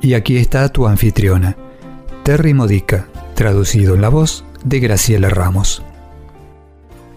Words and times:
Y 0.00 0.14
aquí 0.14 0.36
está 0.36 0.68
tu 0.68 0.86
anfitriona, 0.86 1.56
Terry 2.22 2.54
Modica, 2.54 3.08
traducido 3.34 3.96
en 3.96 4.00
la 4.00 4.08
voz 4.08 4.44
de 4.64 4.78
Graciela 4.78 5.28
Ramos. 5.28 5.82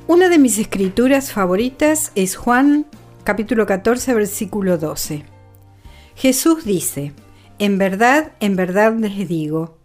Una 0.08 0.30
de 0.30 0.40
mis 0.40 0.58
escrituras 0.58 1.32
favoritas 1.32 2.12
es 2.16 2.36
Juan 2.36 2.88
capítulo 3.24 3.68
14 3.68 4.16
versículo 4.16 4.80
12. 4.80 5.24
Jesús 6.16 6.66
dice, 6.66 7.14
en 7.60 7.78
verdad, 7.78 8.32
en 8.40 8.56
verdad 8.56 8.96
les 8.96 9.28
digo. 9.28 9.78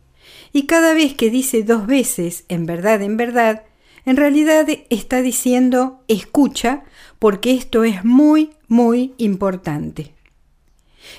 Y 0.52 0.64
cada 0.64 0.94
vez 0.94 1.14
que 1.14 1.28
dice 1.28 1.62
dos 1.62 1.86
veces, 1.86 2.44
en 2.48 2.64
verdad, 2.64 3.02
en 3.02 3.18
verdad, 3.18 3.64
en 4.06 4.16
realidad 4.16 4.66
está 4.88 5.20
diciendo, 5.20 6.00
escucha, 6.08 6.84
porque 7.18 7.52
esto 7.52 7.84
es 7.84 8.04
muy, 8.04 8.52
muy 8.68 9.12
importante. 9.18 10.15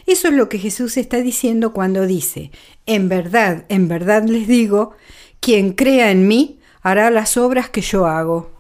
Eso 0.06 0.28
es 0.28 0.34
lo 0.34 0.50
que 0.50 0.60
Jesús 0.60 0.98
está 0.98 1.18
diciendo 1.18 1.74
cuando 1.74 2.06
dice, 2.06 2.52
en 2.86 3.10
verdad, 3.10 3.66
en 3.70 3.88
verdad 3.88 4.24
les 4.24 4.48
digo, 4.48 4.96
quien 5.40 5.74
crea 5.74 6.12
en 6.12 6.28
mí 6.28 6.60
hará 6.82 7.10
las 7.10 7.38
obras 7.38 7.70
que 7.70 7.82
yo 7.82 8.06
hago. 8.06 8.52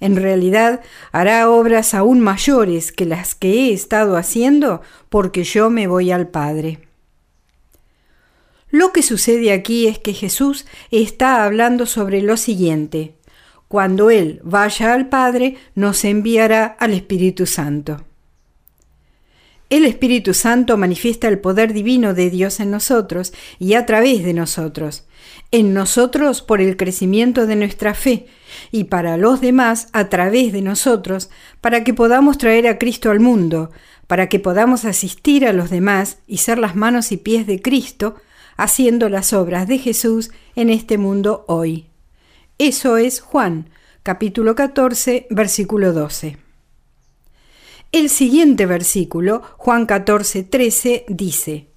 En 0.00 0.16
realidad 0.16 0.80
hará 1.12 1.48
obras 1.50 1.94
aún 1.94 2.20
mayores 2.20 2.92
que 2.92 3.06
las 3.06 3.34
que 3.34 3.52
he 3.52 3.72
estado 3.72 4.16
haciendo 4.16 4.82
porque 5.08 5.44
yo 5.44 5.70
me 5.70 5.86
voy 5.86 6.10
al 6.10 6.28
Padre. 6.28 6.80
Lo 8.70 8.92
que 8.92 9.02
sucede 9.02 9.52
aquí 9.52 9.86
es 9.86 9.98
que 9.98 10.14
Jesús 10.14 10.66
está 10.90 11.44
hablando 11.44 11.84
sobre 11.86 12.22
lo 12.22 12.36
siguiente. 12.36 13.14
Cuando 13.68 14.10
Él 14.10 14.40
vaya 14.44 14.94
al 14.94 15.08
Padre, 15.08 15.56
nos 15.74 16.04
enviará 16.04 16.64
al 16.64 16.94
Espíritu 16.94 17.46
Santo. 17.46 18.04
El 19.72 19.86
Espíritu 19.86 20.34
Santo 20.34 20.76
manifiesta 20.76 21.28
el 21.28 21.38
poder 21.38 21.72
divino 21.72 22.12
de 22.12 22.28
Dios 22.28 22.60
en 22.60 22.70
nosotros 22.70 23.32
y 23.58 23.72
a 23.72 23.86
través 23.86 24.22
de 24.22 24.34
nosotros, 24.34 25.06
en 25.50 25.72
nosotros 25.72 26.42
por 26.42 26.60
el 26.60 26.76
crecimiento 26.76 27.46
de 27.46 27.56
nuestra 27.56 27.94
fe 27.94 28.26
y 28.70 28.84
para 28.84 29.16
los 29.16 29.40
demás 29.40 29.88
a 29.94 30.10
través 30.10 30.52
de 30.52 30.60
nosotros, 30.60 31.30
para 31.62 31.84
que 31.84 31.94
podamos 31.94 32.36
traer 32.36 32.66
a 32.66 32.76
Cristo 32.76 33.10
al 33.10 33.20
mundo, 33.20 33.70
para 34.08 34.28
que 34.28 34.38
podamos 34.38 34.84
asistir 34.84 35.46
a 35.46 35.54
los 35.54 35.70
demás 35.70 36.18
y 36.26 36.36
ser 36.36 36.58
las 36.58 36.76
manos 36.76 37.10
y 37.10 37.16
pies 37.16 37.46
de 37.46 37.62
Cristo, 37.62 38.16
haciendo 38.58 39.08
las 39.08 39.32
obras 39.32 39.66
de 39.68 39.78
Jesús 39.78 40.32
en 40.54 40.68
este 40.68 40.98
mundo 40.98 41.46
hoy. 41.48 41.86
Eso 42.58 42.98
es 42.98 43.20
Juan, 43.20 43.70
capítulo 44.02 44.54
14, 44.54 45.28
versículo 45.30 45.94
12. 45.94 46.41
El 47.92 48.08
siguiente 48.08 48.64
versículo, 48.64 49.42
Juan 49.58 49.84
14, 49.84 50.44
13, 50.44 51.04
dice, 51.08 51.68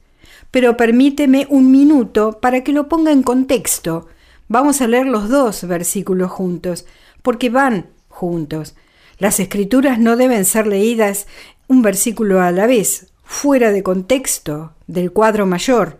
pero 0.49 0.77
permíteme 0.77 1.45
un 1.49 1.71
minuto 1.71 2.39
para 2.39 2.63
que 2.63 2.71
lo 2.71 2.87
ponga 2.87 3.11
en 3.11 3.21
contexto. 3.21 4.07
Vamos 4.47 4.79
a 4.79 4.87
leer 4.87 5.07
los 5.07 5.27
dos 5.27 5.67
versículos 5.67 6.31
juntos, 6.31 6.85
porque 7.21 7.49
van 7.49 7.87
juntos. 8.07 8.75
Las 9.17 9.41
escrituras 9.41 9.99
no 9.99 10.15
deben 10.15 10.45
ser 10.45 10.67
leídas 10.67 11.27
un 11.67 11.81
versículo 11.81 12.39
a 12.39 12.49
la 12.51 12.65
vez, 12.65 13.11
fuera 13.25 13.73
de 13.73 13.83
contexto, 13.83 14.71
del 14.87 15.11
cuadro 15.11 15.45
mayor. 15.45 15.99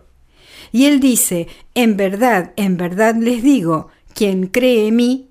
Y 0.72 0.86
él 0.86 0.98
dice, 0.98 1.46
en 1.74 1.98
verdad, 1.98 2.54
en 2.56 2.78
verdad 2.78 3.16
les 3.16 3.42
digo, 3.42 3.88
quien 4.14 4.46
cree 4.46 4.88
en 4.88 4.96
mí, 4.96 5.28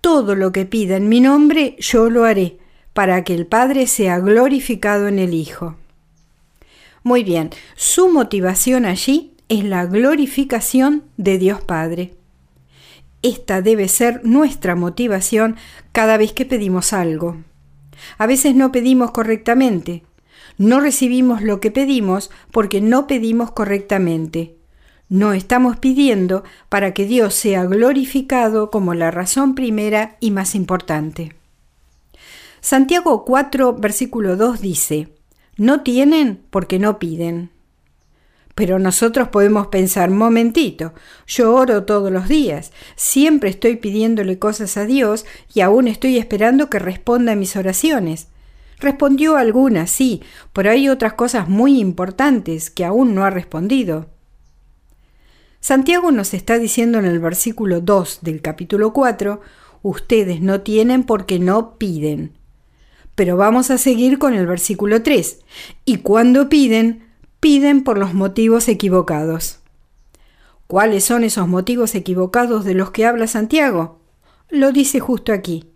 todo 0.00 0.36
lo 0.36 0.52
que 0.52 0.64
pida 0.64 0.94
en 0.94 1.08
mi 1.08 1.20
nombre, 1.20 1.74
yo 1.80 2.08
lo 2.08 2.24
haré 2.24 2.58
para 2.92 3.24
que 3.24 3.34
el 3.34 3.46
Padre 3.46 3.86
sea 3.86 4.18
glorificado 4.18 5.08
en 5.08 5.18
el 5.18 5.34
Hijo. 5.34 5.76
Muy 7.02 7.24
bien, 7.24 7.50
su 7.76 8.10
motivación 8.10 8.84
allí 8.84 9.34
es 9.48 9.64
la 9.64 9.86
glorificación 9.86 11.04
de 11.16 11.38
Dios 11.38 11.60
Padre. 11.62 12.14
Esta 13.22 13.62
debe 13.62 13.88
ser 13.88 14.20
nuestra 14.24 14.74
motivación 14.76 15.56
cada 15.92 16.16
vez 16.16 16.32
que 16.32 16.44
pedimos 16.44 16.92
algo. 16.92 17.36
A 18.18 18.26
veces 18.26 18.54
no 18.54 18.70
pedimos 18.72 19.10
correctamente. 19.10 20.04
No 20.56 20.80
recibimos 20.80 21.42
lo 21.42 21.60
que 21.60 21.70
pedimos 21.70 22.30
porque 22.52 22.80
no 22.80 23.06
pedimos 23.06 23.52
correctamente. 23.52 24.56
No 25.08 25.32
estamos 25.32 25.78
pidiendo 25.78 26.44
para 26.68 26.92
que 26.92 27.06
Dios 27.06 27.34
sea 27.34 27.64
glorificado 27.64 28.70
como 28.70 28.92
la 28.94 29.10
razón 29.10 29.54
primera 29.54 30.16
y 30.20 30.30
más 30.30 30.54
importante. 30.54 31.37
Santiago 32.60 33.24
4, 33.24 33.74
versículo 33.74 34.36
2 34.36 34.60
dice, 34.60 35.08
no 35.56 35.82
tienen 35.82 36.40
porque 36.50 36.78
no 36.78 36.98
piden. 36.98 37.50
Pero 38.54 38.80
nosotros 38.80 39.28
podemos 39.28 39.68
pensar, 39.68 40.10
momentito, 40.10 40.92
yo 41.26 41.54
oro 41.54 41.84
todos 41.84 42.10
los 42.10 42.28
días, 42.28 42.72
siempre 42.96 43.50
estoy 43.50 43.76
pidiéndole 43.76 44.38
cosas 44.40 44.76
a 44.76 44.84
Dios 44.84 45.24
y 45.54 45.60
aún 45.60 45.86
estoy 45.86 46.18
esperando 46.18 46.68
que 46.68 46.80
responda 46.80 47.32
a 47.32 47.36
mis 47.36 47.54
oraciones. 47.54 48.28
Respondió 48.80 49.36
algunas, 49.36 49.90
sí, 49.90 50.22
pero 50.52 50.70
hay 50.70 50.88
otras 50.88 51.14
cosas 51.14 51.48
muy 51.48 51.78
importantes 51.80 52.70
que 52.70 52.84
aún 52.84 53.14
no 53.14 53.24
ha 53.24 53.30
respondido. 53.30 54.06
Santiago 55.60 56.12
nos 56.12 56.34
está 56.34 56.58
diciendo 56.58 56.98
en 56.98 57.04
el 57.04 57.18
versículo 57.18 57.80
2 57.80 58.20
del 58.22 58.40
capítulo 58.40 58.92
4, 58.92 59.40
ustedes 59.82 60.40
no 60.40 60.60
tienen 60.60 61.04
porque 61.04 61.38
no 61.38 61.78
piden. 61.78 62.37
Pero 63.18 63.36
vamos 63.36 63.72
a 63.72 63.78
seguir 63.78 64.20
con 64.20 64.34
el 64.34 64.46
versículo 64.46 65.02
3. 65.02 65.40
Y 65.84 65.96
cuando 65.96 66.48
piden, 66.48 67.08
piden 67.40 67.82
por 67.82 67.98
los 67.98 68.14
motivos 68.14 68.68
equivocados. 68.68 69.58
¿Cuáles 70.68 71.02
son 71.02 71.24
esos 71.24 71.48
motivos 71.48 71.96
equivocados 71.96 72.64
de 72.64 72.74
los 72.74 72.92
que 72.92 73.06
habla 73.06 73.26
Santiago? 73.26 73.98
Lo 74.50 74.70
dice 74.70 75.00
justo 75.00 75.32
aquí. 75.32 75.68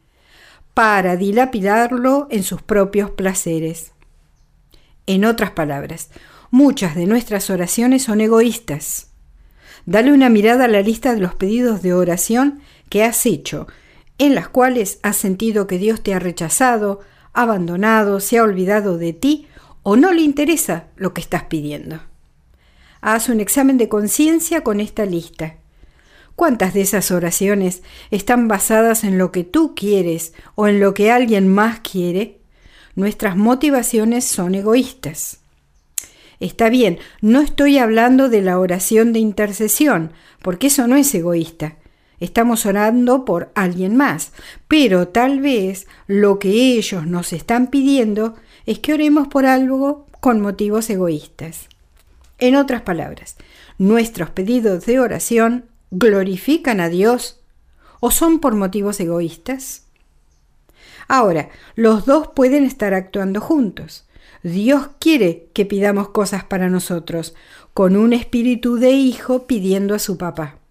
Para 0.72 1.16
dilapidarlo 1.16 2.28
en 2.30 2.44
sus 2.44 2.62
propios 2.62 3.10
placeres. 3.10 3.90
En 5.06 5.24
otras 5.24 5.50
palabras, 5.50 6.10
muchas 6.52 6.94
de 6.94 7.06
nuestras 7.06 7.50
oraciones 7.50 8.04
son 8.04 8.20
egoístas. 8.20 9.08
Dale 9.84 10.12
una 10.12 10.28
mirada 10.28 10.66
a 10.66 10.68
la 10.68 10.80
lista 10.80 11.12
de 11.12 11.18
los 11.18 11.34
pedidos 11.34 11.82
de 11.82 11.92
oración 11.92 12.60
que 12.88 13.02
has 13.02 13.26
hecho, 13.26 13.66
en 14.18 14.36
las 14.36 14.48
cuales 14.48 15.00
has 15.02 15.16
sentido 15.16 15.66
que 15.66 15.78
Dios 15.78 16.04
te 16.04 16.14
ha 16.14 16.20
rechazado, 16.20 17.00
abandonado, 17.32 18.20
se 18.20 18.38
ha 18.38 18.42
olvidado 18.42 18.98
de 18.98 19.12
ti 19.12 19.46
o 19.82 19.96
no 19.96 20.12
le 20.12 20.22
interesa 20.22 20.86
lo 20.96 21.12
que 21.14 21.20
estás 21.20 21.44
pidiendo. 21.44 22.00
Haz 23.00 23.28
un 23.28 23.40
examen 23.40 23.78
de 23.78 23.88
conciencia 23.88 24.62
con 24.62 24.80
esta 24.80 25.04
lista. 25.04 25.56
¿Cuántas 26.36 26.72
de 26.72 26.82
esas 26.82 27.10
oraciones 27.10 27.82
están 28.10 28.48
basadas 28.48 29.04
en 29.04 29.18
lo 29.18 29.32
que 29.32 29.44
tú 29.44 29.74
quieres 29.74 30.32
o 30.54 30.68
en 30.68 30.80
lo 30.80 30.94
que 30.94 31.10
alguien 31.10 31.48
más 31.48 31.80
quiere? 31.80 32.38
Nuestras 32.94 33.36
motivaciones 33.36 34.24
son 34.24 34.54
egoístas. 34.54 35.40
Está 36.40 36.70
bien, 36.70 36.98
no 37.20 37.40
estoy 37.40 37.78
hablando 37.78 38.28
de 38.28 38.40
la 38.42 38.58
oración 38.58 39.12
de 39.12 39.20
intercesión, 39.20 40.12
porque 40.42 40.68
eso 40.68 40.86
no 40.88 40.96
es 40.96 41.14
egoísta. 41.14 41.76
Estamos 42.22 42.66
orando 42.66 43.24
por 43.24 43.50
alguien 43.56 43.96
más, 43.96 44.30
pero 44.68 45.08
tal 45.08 45.40
vez 45.40 45.88
lo 46.06 46.38
que 46.38 46.76
ellos 46.78 47.04
nos 47.04 47.32
están 47.32 47.66
pidiendo 47.66 48.36
es 48.64 48.78
que 48.78 48.94
oremos 48.94 49.26
por 49.26 49.44
algo 49.44 50.06
con 50.20 50.40
motivos 50.40 50.88
egoístas. 50.88 51.66
En 52.38 52.54
otras 52.54 52.82
palabras, 52.82 53.34
nuestros 53.76 54.30
pedidos 54.30 54.86
de 54.86 55.00
oración 55.00 55.64
glorifican 55.90 56.78
a 56.78 56.88
Dios 56.88 57.40
o 57.98 58.12
son 58.12 58.38
por 58.38 58.54
motivos 58.54 59.00
egoístas. 59.00 59.86
Ahora, 61.08 61.48
los 61.74 62.06
dos 62.06 62.28
pueden 62.36 62.62
estar 62.62 62.94
actuando 62.94 63.40
juntos. 63.40 64.06
Dios 64.44 64.90
quiere 65.00 65.48
que 65.54 65.66
pidamos 65.66 66.10
cosas 66.10 66.44
para 66.44 66.70
nosotros, 66.70 67.34
con 67.74 67.96
un 67.96 68.12
espíritu 68.12 68.76
de 68.76 68.92
hijo 68.92 69.48
pidiendo 69.48 69.96
a 69.96 69.98
su 69.98 70.16
papá. 70.18 70.61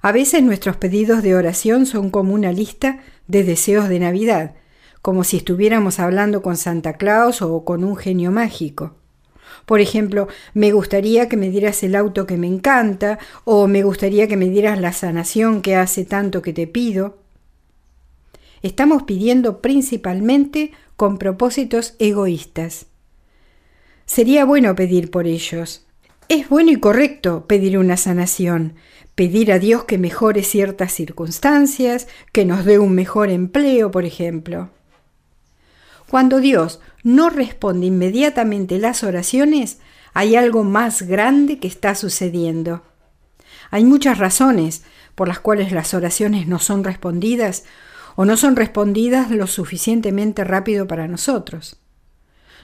A 0.00 0.12
veces 0.12 0.42
nuestros 0.42 0.76
pedidos 0.76 1.22
de 1.22 1.34
oración 1.34 1.86
son 1.86 2.10
como 2.10 2.34
una 2.34 2.52
lista 2.52 3.00
de 3.26 3.42
deseos 3.42 3.88
de 3.88 3.98
Navidad, 3.98 4.54
como 5.02 5.24
si 5.24 5.38
estuviéramos 5.38 5.98
hablando 5.98 6.42
con 6.42 6.56
Santa 6.56 6.94
Claus 6.94 7.42
o 7.42 7.64
con 7.64 7.82
un 7.82 7.96
genio 7.96 8.30
mágico. 8.30 8.94
Por 9.66 9.80
ejemplo, 9.80 10.28
me 10.54 10.72
gustaría 10.72 11.28
que 11.28 11.36
me 11.36 11.50
dieras 11.50 11.82
el 11.82 11.94
auto 11.94 12.26
que 12.26 12.36
me 12.36 12.46
encanta 12.46 13.18
o 13.44 13.66
me 13.66 13.82
gustaría 13.82 14.28
que 14.28 14.36
me 14.36 14.48
dieras 14.48 14.80
la 14.80 14.92
sanación 14.92 15.62
que 15.62 15.76
hace 15.76 16.04
tanto 16.04 16.42
que 16.42 16.52
te 16.52 16.66
pido. 16.66 17.18
Estamos 18.62 19.02
pidiendo 19.02 19.60
principalmente 19.60 20.72
con 20.96 21.18
propósitos 21.18 21.94
egoístas. 21.98 22.86
Sería 24.06 24.44
bueno 24.44 24.74
pedir 24.74 25.10
por 25.10 25.26
ellos. 25.26 25.87
Es 26.28 26.50
bueno 26.50 26.70
y 26.70 26.76
correcto 26.76 27.46
pedir 27.46 27.78
una 27.78 27.96
sanación, 27.96 28.74
pedir 29.14 29.50
a 29.50 29.58
Dios 29.58 29.84
que 29.84 29.96
mejore 29.96 30.42
ciertas 30.42 30.92
circunstancias, 30.92 32.06
que 32.32 32.44
nos 32.44 32.66
dé 32.66 32.78
un 32.78 32.94
mejor 32.94 33.30
empleo, 33.30 33.90
por 33.90 34.04
ejemplo. 34.04 34.68
Cuando 36.10 36.40
Dios 36.40 36.80
no 37.02 37.30
responde 37.30 37.86
inmediatamente 37.86 38.78
las 38.78 39.04
oraciones, 39.04 39.78
hay 40.12 40.36
algo 40.36 40.64
más 40.64 41.00
grande 41.00 41.58
que 41.60 41.68
está 41.68 41.94
sucediendo. 41.94 42.82
Hay 43.70 43.84
muchas 43.84 44.18
razones 44.18 44.82
por 45.14 45.28
las 45.28 45.40
cuales 45.40 45.72
las 45.72 45.94
oraciones 45.94 46.46
no 46.46 46.58
son 46.58 46.84
respondidas 46.84 47.64
o 48.16 48.26
no 48.26 48.36
son 48.36 48.54
respondidas 48.54 49.30
lo 49.30 49.46
suficientemente 49.46 50.44
rápido 50.44 50.86
para 50.86 51.08
nosotros. 51.08 51.80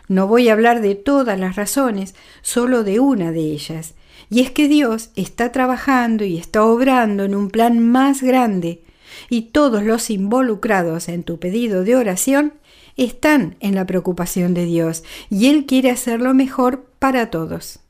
No 0.08 0.26
voy 0.26 0.48
a 0.48 0.52
hablar 0.52 0.82
de 0.82 0.94
todas 0.94 1.38
las 1.38 1.56
razones, 1.56 2.14
solo 2.42 2.84
de 2.84 3.00
una 3.00 3.32
de 3.32 3.40
ellas, 3.40 3.94
y 4.30 4.40
es 4.40 4.50
que 4.50 4.68
Dios 4.68 5.10
está 5.16 5.52
trabajando 5.52 6.24
y 6.24 6.36
está 6.36 6.64
obrando 6.64 7.24
en 7.24 7.34
un 7.34 7.50
plan 7.50 7.78
más 7.78 8.22
grande, 8.22 8.82
y 9.30 9.42
todos 9.42 9.82
los 9.82 10.10
involucrados 10.10 11.08
en 11.08 11.22
tu 11.22 11.38
pedido 11.38 11.84
de 11.84 11.96
oración 11.96 12.54
están 12.96 13.56
en 13.60 13.74
la 13.74 13.86
preocupación 13.86 14.54
de 14.54 14.66
Dios, 14.66 15.04
y 15.30 15.46
Él 15.48 15.66
quiere 15.66 15.90
hacerlo 15.90 16.34
mejor 16.34 16.84
para 16.98 17.30
todos. 17.30 17.80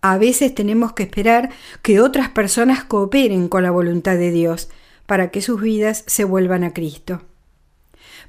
A 0.00 0.18
veces 0.18 0.54
tenemos 0.54 0.92
que 0.92 1.04
esperar 1.04 1.50
que 1.82 2.00
otras 2.00 2.28
personas 2.28 2.84
cooperen 2.84 3.48
con 3.48 3.62
la 3.62 3.70
voluntad 3.70 4.16
de 4.16 4.30
Dios 4.32 4.68
para 5.06 5.30
que 5.30 5.40
sus 5.40 5.60
vidas 5.60 6.04
se 6.06 6.24
vuelvan 6.24 6.64
a 6.64 6.74
Cristo. 6.74 7.22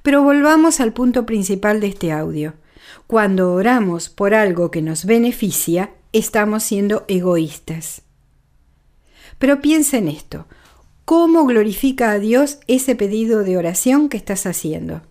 Pero 0.01 0.24
volvamos 0.24 0.80
al 0.80 0.94
punto 0.94 1.25
principal 1.25 1.81
de 1.81 1.88
este 1.88 2.12
audio. 2.12 2.54
Cuando 3.07 3.54
oramos 3.54 4.10
por 4.10 4.33
algo 4.33 4.72
que 4.72 4.81
nos 4.81 5.06
beneficia, 5.06 5.92
estamos 6.13 6.63
siendo 6.63 7.06
egoístas. 7.07 8.01
Pero 9.38 9.62
piensa 9.62 9.98
en 9.98 10.07
esto. 10.07 10.48
¿Cómo 11.04 11.45
glorifica 11.45 12.12
a 12.12 12.19
Dios 12.19 12.60
ese 12.68 12.95
pedido 12.95 13.44
de 13.44 13.57
oración 13.57 14.10
que 14.10 14.18
estás 14.18 14.45
haciendo? 14.45 15.01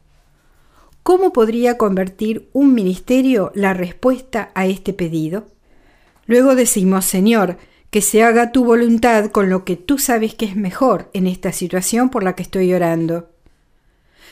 ¿Cómo 1.02 1.32
podría 1.32 1.76
convertir 1.76 2.48
un 2.52 2.74
ministerio 2.74 3.52
la 3.54 3.74
respuesta 3.74 4.50
a 4.54 4.66
este 4.66 4.92
pedido? 4.92 5.46
Luego 6.26 6.54
decimos, 6.54 7.04
Señor, 7.04 7.58
que 7.90 8.00
se 8.00 8.22
haga 8.24 8.50
tu 8.50 8.64
voluntad 8.64 9.30
con 9.30 9.50
lo 9.50 9.64
que 9.64 9.76
tú 9.76 9.98
sabes 9.98 10.34
que 10.34 10.46
es 10.46 10.56
mejor 10.56 11.10
en 11.12 11.26
esta 11.26 11.52
situación 11.52 12.08
por 12.08 12.24
la 12.24 12.34
que 12.34 12.42
estoy 12.42 12.72
orando. 12.72 13.33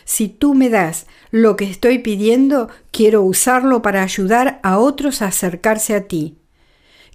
Si 0.05 0.29
tú 0.29 0.55
me 0.55 0.69
das 0.69 1.07
lo 1.31 1.57
que 1.57 1.65
estoy 1.65 1.99
pidiendo, 1.99 2.69
quiero 2.91 3.23
usarlo 3.23 3.83
para 3.83 4.03
ayudar 4.03 4.61
a 4.63 4.79
otros 4.79 5.23
a 5.23 5.27
acercarse 5.27 5.95
a 5.95 6.09
ti. 6.09 6.39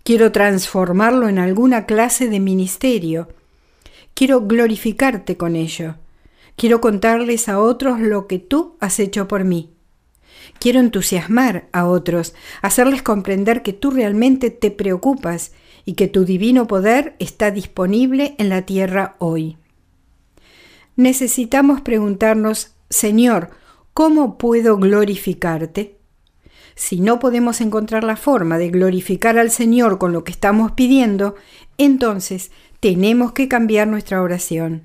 Quiero 0.03 0.31
transformarlo 0.31 1.27
en 1.27 1.37
alguna 1.37 1.85
clase 1.85 2.29
de 2.29 2.39
ministerio. 2.39 3.27
Quiero 4.13 4.41
glorificarte 4.41 5.35
con 5.37 5.55
ello. 5.55 5.95
Quiero 6.55 6.81
contarles 6.81 7.49
a 7.49 7.59
otros 7.59 7.99
lo 7.99 8.25
que 8.25 8.39
tú 8.39 8.77
has 8.79 8.99
hecho 8.99 9.27
por 9.27 9.43
mí. 9.43 9.73
Quiero 10.59 10.79
entusiasmar 10.79 11.67
a 11.71 11.85
otros, 11.85 12.33
hacerles 12.61 13.03
comprender 13.03 13.61
que 13.61 13.73
tú 13.73 13.91
realmente 13.91 14.49
te 14.49 14.71
preocupas 14.71 15.51
y 15.85 15.93
que 15.93 16.07
tu 16.07 16.25
divino 16.25 16.67
poder 16.67 17.15
está 17.19 17.51
disponible 17.51 18.35
en 18.39 18.49
la 18.49 18.63
tierra 18.63 19.15
hoy. 19.19 19.57
Necesitamos 20.95 21.81
preguntarnos, 21.81 22.76
Señor, 22.89 23.49
¿cómo 23.93 24.37
puedo 24.37 24.77
glorificarte? 24.77 25.97
Si 26.75 26.99
no 26.99 27.19
podemos 27.19 27.59
encontrar 27.59 28.03
la 28.03 28.15
forma 28.15 28.57
de 28.57 28.69
glorificar 28.69 29.37
al 29.37 29.49
Señor 29.51 29.97
con 29.97 30.13
lo 30.13 30.23
que 30.23 30.31
estamos 30.31 30.73
pidiendo, 30.73 31.35
entonces 31.77 32.51
tenemos 32.79 33.33
que 33.33 33.47
cambiar 33.47 33.87
nuestra 33.87 34.21
oración. 34.21 34.83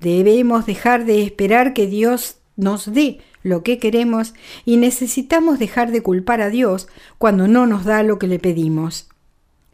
Debemos 0.00 0.66
dejar 0.66 1.06
de 1.06 1.22
esperar 1.22 1.72
que 1.72 1.86
Dios 1.86 2.36
nos 2.56 2.92
dé 2.92 3.20
lo 3.42 3.62
que 3.62 3.78
queremos 3.78 4.34
y 4.64 4.76
necesitamos 4.76 5.58
dejar 5.58 5.90
de 5.90 6.02
culpar 6.02 6.40
a 6.40 6.50
Dios 6.50 6.88
cuando 7.16 7.48
no 7.48 7.66
nos 7.66 7.84
da 7.84 8.02
lo 8.02 8.18
que 8.18 8.26
le 8.26 8.38
pedimos. 8.38 9.08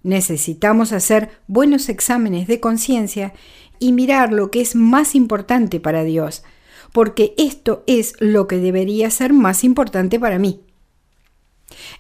Necesitamos 0.03 0.93
hacer 0.93 1.31
buenos 1.47 1.89
exámenes 1.89 2.47
de 2.47 2.61
conciencia 2.61 3.35
y 3.79 3.93
mirar 3.93 4.33
lo 4.33 4.51
que 4.51 4.61
es 4.61 4.77
más 4.77 5.15
importante 5.15 5.81
para 5.81 6.05
Dios, 6.05 6.45
porque 6.95 7.35
esto 7.39 7.83
es 7.89 8.15
lo 8.21 8.47
que 8.47 8.59
debería 8.59 9.11
ser 9.11 9.33
más 9.33 9.65
importante 9.65 10.21
para 10.21 10.39
mí. 10.39 10.61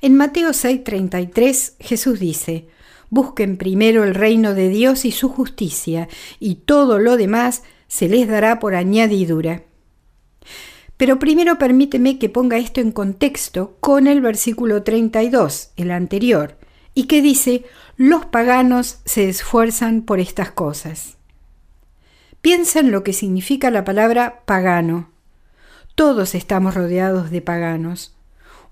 En 0.00 0.14
Mateo 0.14 0.50
6:33 0.50 1.75
Jesús 1.81 2.20
dice, 2.20 2.69
Busquen 3.11 3.56
primero 3.56 4.05
el 4.05 4.14
reino 4.14 4.55
de 4.55 4.69
Dios 4.69 5.05
y 5.05 5.11
su 5.11 5.29
justicia, 5.29 6.08
y 6.38 6.55
todo 6.55 7.00
lo 7.00 7.17
demás 7.17 7.64
se 7.88 8.08
les 8.08 8.29
dará 8.29 8.61
por 8.61 8.76
añadidura. 8.76 9.64
Pero 10.96 11.19
primero 11.19 11.58
permíteme 11.58 12.20
que 12.20 12.29
ponga 12.29 12.56
esto 12.56 12.81
en 12.81 12.93
contexto 12.93 13.76
con 13.81 14.06
el 14.06 14.20
versículo 14.20 14.85
32, 14.85 15.70
el 15.76 15.91
anterior, 15.91 16.56
y 16.94 17.08
que 17.08 17.20
dice, 17.20 17.64
los 17.96 18.26
paganos 18.26 19.00
se 19.05 19.29
esfuerzan 19.29 20.02
por 20.02 20.20
estas 20.20 20.52
cosas. 20.52 21.14
Piensa 22.44 22.81
en 22.81 22.91
lo 22.91 23.05
que 23.05 23.14
significa 23.14 23.70
la 23.70 23.85
palabra 23.85 24.43
pagano. 24.44 25.08
Todos 25.94 26.35
estamos 26.35 26.75
rodeados 26.75 27.31
de 27.31 27.41
paganos. 27.41 28.19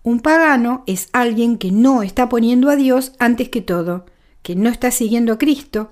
Un 0.02 0.20
pagano 0.20 0.84
es 0.86 1.08
alguien 1.14 1.56
que 1.56 1.72
no 1.72 2.02
está 2.02 2.28
poniendo 2.28 2.69
a 2.69 2.76
Dios 2.76 3.12
antes 3.19 3.48
que 3.48 3.62
todo, 3.62 4.04
que 4.42 4.56
no 4.56 4.69
está 4.69 4.90
siguiendo 4.90 5.32
a 5.32 5.38
Cristo, 5.38 5.90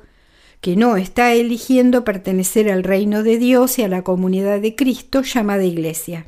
que 0.61 0.77
no 0.77 0.99
está 0.99 1.33
eligiendo 1.33 2.05
pertenecer 2.05 2.71
al 2.71 2.85
reino 2.85 3.23
de 3.23 3.39
Dios 3.39 3.79
y 3.79 3.83
a 3.83 3.89
la 3.89 4.03
comunidad 4.03 4.61
de 4.61 4.77
Cristo 4.77 5.23
llamada 5.23 5.65
Iglesia. 5.65 6.27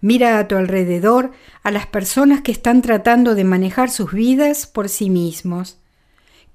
Mira 0.00 0.38
a 0.38 0.48
tu 0.48 0.56
alrededor 0.56 1.32
a 1.62 1.70
las 1.70 1.86
personas 1.88 2.40
que 2.40 2.52
están 2.52 2.80
tratando 2.80 3.34
de 3.34 3.44
manejar 3.44 3.90
sus 3.90 4.12
vidas 4.12 4.66
por 4.66 4.88
sí 4.88 5.10
mismos. 5.10 5.78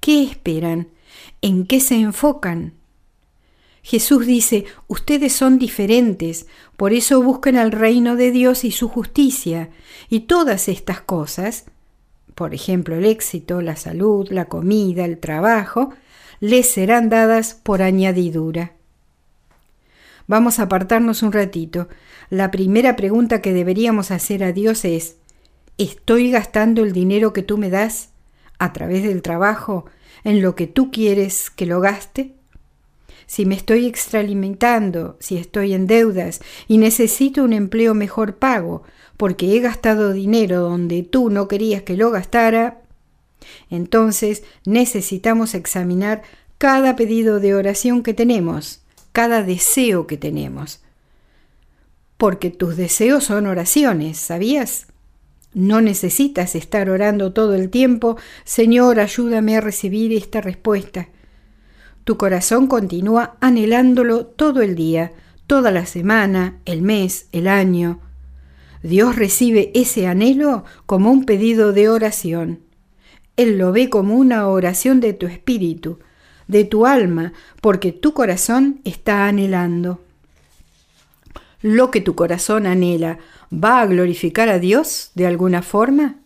¿Qué 0.00 0.24
esperan? 0.24 0.88
¿En 1.42 1.64
qué 1.68 1.78
se 1.78 1.94
enfocan? 1.94 2.81
Jesús 3.82 4.26
dice, 4.26 4.64
ustedes 4.86 5.32
son 5.32 5.58
diferentes, 5.58 6.46
por 6.76 6.92
eso 6.92 7.20
busquen 7.20 7.56
el 7.56 7.72
reino 7.72 8.14
de 8.14 8.30
Dios 8.30 8.64
y 8.64 8.70
su 8.70 8.88
justicia, 8.88 9.70
y 10.08 10.20
todas 10.20 10.68
estas 10.68 11.00
cosas, 11.00 11.64
por 12.36 12.54
ejemplo 12.54 12.94
el 12.94 13.04
éxito, 13.04 13.60
la 13.60 13.74
salud, 13.74 14.28
la 14.30 14.44
comida, 14.44 15.04
el 15.04 15.18
trabajo, 15.18 15.92
les 16.38 16.70
serán 16.70 17.08
dadas 17.08 17.54
por 17.54 17.82
añadidura. 17.82 18.72
Vamos 20.28 20.60
a 20.60 20.64
apartarnos 20.64 21.22
un 21.22 21.32
ratito. 21.32 21.88
La 22.30 22.50
primera 22.50 22.94
pregunta 22.94 23.42
que 23.42 23.52
deberíamos 23.52 24.12
hacer 24.12 24.44
a 24.44 24.52
Dios 24.52 24.84
es, 24.84 25.16
¿estoy 25.76 26.30
gastando 26.30 26.84
el 26.84 26.92
dinero 26.92 27.32
que 27.32 27.42
tú 27.42 27.58
me 27.58 27.68
das 27.68 28.10
a 28.58 28.72
través 28.72 29.02
del 29.02 29.22
trabajo 29.22 29.86
en 30.22 30.40
lo 30.40 30.54
que 30.54 30.68
tú 30.68 30.92
quieres 30.92 31.50
que 31.50 31.66
lo 31.66 31.80
gaste? 31.80 32.34
Si 33.26 33.46
me 33.46 33.54
estoy 33.54 33.86
extralimentando, 33.86 35.16
si 35.20 35.36
estoy 35.36 35.74
en 35.74 35.86
deudas 35.86 36.40
y 36.68 36.78
necesito 36.78 37.44
un 37.44 37.52
empleo 37.52 37.94
mejor 37.94 38.36
pago, 38.36 38.82
porque 39.16 39.56
he 39.56 39.60
gastado 39.60 40.12
dinero 40.12 40.60
donde 40.60 41.02
tú 41.02 41.30
no 41.30 41.48
querías 41.48 41.82
que 41.82 41.96
lo 41.96 42.10
gastara, 42.10 42.82
entonces 43.70 44.42
necesitamos 44.64 45.54
examinar 45.54 46.22
cada 46.58 46.96
pedido 46.96 47.40
de 47.40 47.54
oración 47.54 48.02
que 48.02 48.14
tenemos, 48.14 48.82
cada 49.12 49.42
deseo 49.42 50.06
que 50.06 50.16
tenemos. 50.16 50.80
Porque 52.16 52.50
tus 52.50 52.76
deseos 52.76 53.24
son 53.24 53.46
oraciones, 53.46 54.18
¿sabías? 54.18 54.86
No 55.54 55.80
necesitas 55.80 56.54
estar 56.54 56.88
orando 56.88 57.32
todo 57.32 57.54
el 57.54 57.68
tiempo, 57.68 58.16
Señor, 58.44 59.00
ayúdame 59.00 59.56
a 59.56 59.60
recibir 59.60 60.12
esta 60.12 60.40
respuesta. 60.40 61.08
Tu 62.04 62.16
corazón 62.16 62.66
continúa 62.66 63.36
anhelándolo 63.40 64.26
todo 64.26 64.62
el 64.62 64.74
día, 64.74 65.12
toda 65.46 65.70
la 65.70 65.86
semana, 65.86 66.58
el 66.64 66.82
mes, 66.82 67.26
el 67.32 67.46
año. 67.46 68.00
Dios 68.82 69.14
recibe 69.14 69.70
ese 69.74 70.08
anhelo 70.08 70.64
como 70.86 71.12
un 71.12 71.24
pedido 71.24 71.72
de 71.72 71.88
oración. 71.88 72.60
Él 73.36 73.56
lo 73.56 73.70
ve 73.70 73.88
como 73.88 74.16
una 74.16 74.48
oración 74.48 75.00
de 75.00 75.12
tu 75.12 75.26
espíritu, 75.26 76.00
de 76.48 76.64
tu 76.64 76.86
alma, 76.86 77.32
porque 77.60 77.92
tu 77.92 78.12
corazón 78.12 78.80
está 78.84 79.26
anhelando. 79.26 80.00
¿Lo 81.60 81.92
que 81.92 82.00
tu 82.00 82.16
corazón 82.16 82.66
anhela 82.66 83.18
va 83.52 83.80
a 83.80 83.86
glorificar 83.86 84.48
a 84.48 84.58
Dios 84.58 85.12
de 85.14 85.28
alguna 85.28 85.62
forma? 85.62 86.16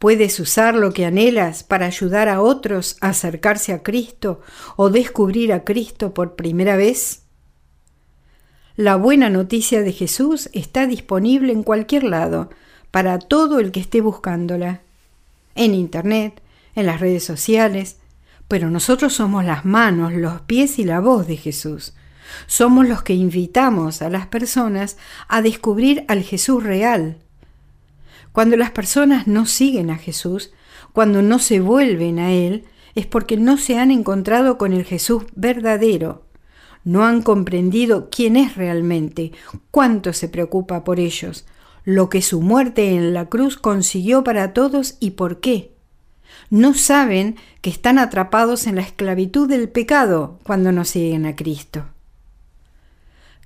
¿Puedes 0.00 0.40
usar 0.40 0.76
lo 0.76 0.94
que 0.94 1.04
anhelas 1.04 1.62
para 1.62 1.84
ayudar 1.84 2.30
a 2.30 2.40
otros 2.40 2.96
a 3.02 3.10
acercarse 3.10 3.74
a 3.74 3.82
Cristo 3.82 4.40
o 4.76 4.88
descubrir 4.88 5.52
a 5.52 5.62
Cristo 5.62 6.14
por 6.14 6.36
primera 6.36 6.74
vez? 6.76 7.24
La 8.76 8.96
buena 8.96 9.28
noticia 9.28 9.82
de 9.82 9.92
Jesús 9.92 10.48
está 10.54 10.86
disponible 10.86 11.52
en 11.52 11.62
cualquier 11.62 12.04
lado, 12.04 12.48
para 12.90 13.18
todo 13.18 13.58
el 13.58 13.72
que 13.72 13.80
esté 13.80 14.00
buscándola. 14.00 14.80
En 15.54 15.74
Internet, 15.74 16.40
en 16.74 16.86
las 16.86 16.98
redes 16.98 17.24
sociales, 17.24 17.98
pero 18.48 18.70
nosotros 18.70 19.12
somos 19.12 19.44
las 19.44 19.66
manos, 19.66 20.14
los 20.14 20.40
pies 20.40 20.78
y 20.78 20.84
la 20.84 21.00
voz 21.00 21.26
de 21.26 21.36
Jesús. 21.36 21.92
Somos 22.46 22.88
los 22.88 23.02
que 23.02 23.12
invitamos 23.12 24.00
a 24.00 24.08
las 24.08 24.28
personas 24.28 24.96
a 25.28 25.42
descubrir 25.42 26.06
al 26.08 26.22
Jesús 26.22 26.62
real, 26.62 27.18
cuando 28.32 28.56
las 28.56 28.70
personas 28.70 29.26
no 29.26 29.46
siguen 29.46 29.90
a 29.90 29.96
Jesús, 29.96 30.52
cuando 30.92 31.22
no 31.22 31.38
se 31.38 31.60
vuelven 31.60 32.18
a 32.18 32.32
Él, 32.32 32.64
es 32.94 33.06
porque 33.06 33.36
no 33.36 33.56
se 33.56 33.78
han 33.78 33.90
encontrado 33.90 34.58
con 34.58 34.72
el 34.72 34.84
Jesús 34.84 35.24
verdadero, 35.34 36.24
no 36.84 37.04
han 37.04 37.22
comprendido 37.22 38.08
quién 38.10 38.36
es 38.36 38.56
realmente, 38.56 39.32
cuánto 39.70 40.12
se 40.12 40.28
preocupa 40.28 40.84
por 40.84 40.98
ellos, 40.98 41.46
lo 41.84 42.08
que 42.08 42.22
su 42.22 42.40
muerte 42.40 42.94
en 42.94 43.14
la 43.14 43.26
cruz 43.26 43.56
consiguió 43.56 44.24
para 44.24 44.52
todos 44.52 44.96
y 45.00 45.12
por 45.12 45.40
qué. 45.40 45.72
No 46.48 46.74
saben 46.74 47.36
que 47.60 47.70
están 47.70 47.98
atrapados 47.98 48.66
en 48.66 48.76
la 48.76 48.82
esclavitud 48.82 49.48
del 49.48 49.68
pecado 49.68 50.38
cuando 50.42 50.72
no 50.72 50.84
siguen 50.84 51.26
a 51.26 51.36
Cristo. 51.36 51.86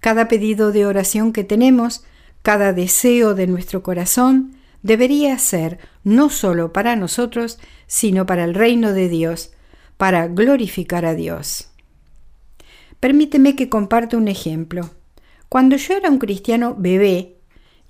Cada 0.01 0.29
pedido 0.29 0.73
de 0.73 0.87
oración 0.87 1.33
que 1.33 1.45
tenemos, 1.45 2.05
cada 2.43 2.73
deseo 2.73 3.35
de 3.35 3.47
nuestro 3.47 3.83
corazón, 3.83 4.57
debería 4.85 5.37
ser 5.39 5.79
no 6.05 6.31
solo 6.31 6.73
para 6.73 6.95
nosotros, 6.95 7.59
sino 7.87 8.27
para 8.27 8.45
el 8.45 8.55
reino 8.55 8.93
de 8.93 9.09
Dios, 9.09 9.51
para 9.97 10.29
glorificar 10.29 11.07
a 11.07 11.15
Dios. 11.15 11.71
Permíteme 13.01 13.57
que 13.57 13.71
comparte 13.71 14.17
un 14.17 14.29
ejemplo. 14.29 14.91
Cuando 15.49 15.77
yo 15.77 15.95
era 15.95 16.11
un 16.11 16.19
cristiano 16.19 16.77
bebé, 16.79 17.39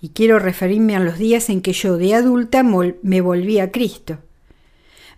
y 0.00 0.10
quiero 0.10 0.38
referirme 0.38 0.94
a 0.94 1.00
los 1.00 1.18
días 1.18 1.50
en 1.50 1.62
que 1.62 1.72
yo 1.72 1.96
de 1.96 2.14
adulta 2.14 2.62
me 2.62 3.20
volví 3.20 3.58
a 3.58 3.72
Cristo, 3.72 4.18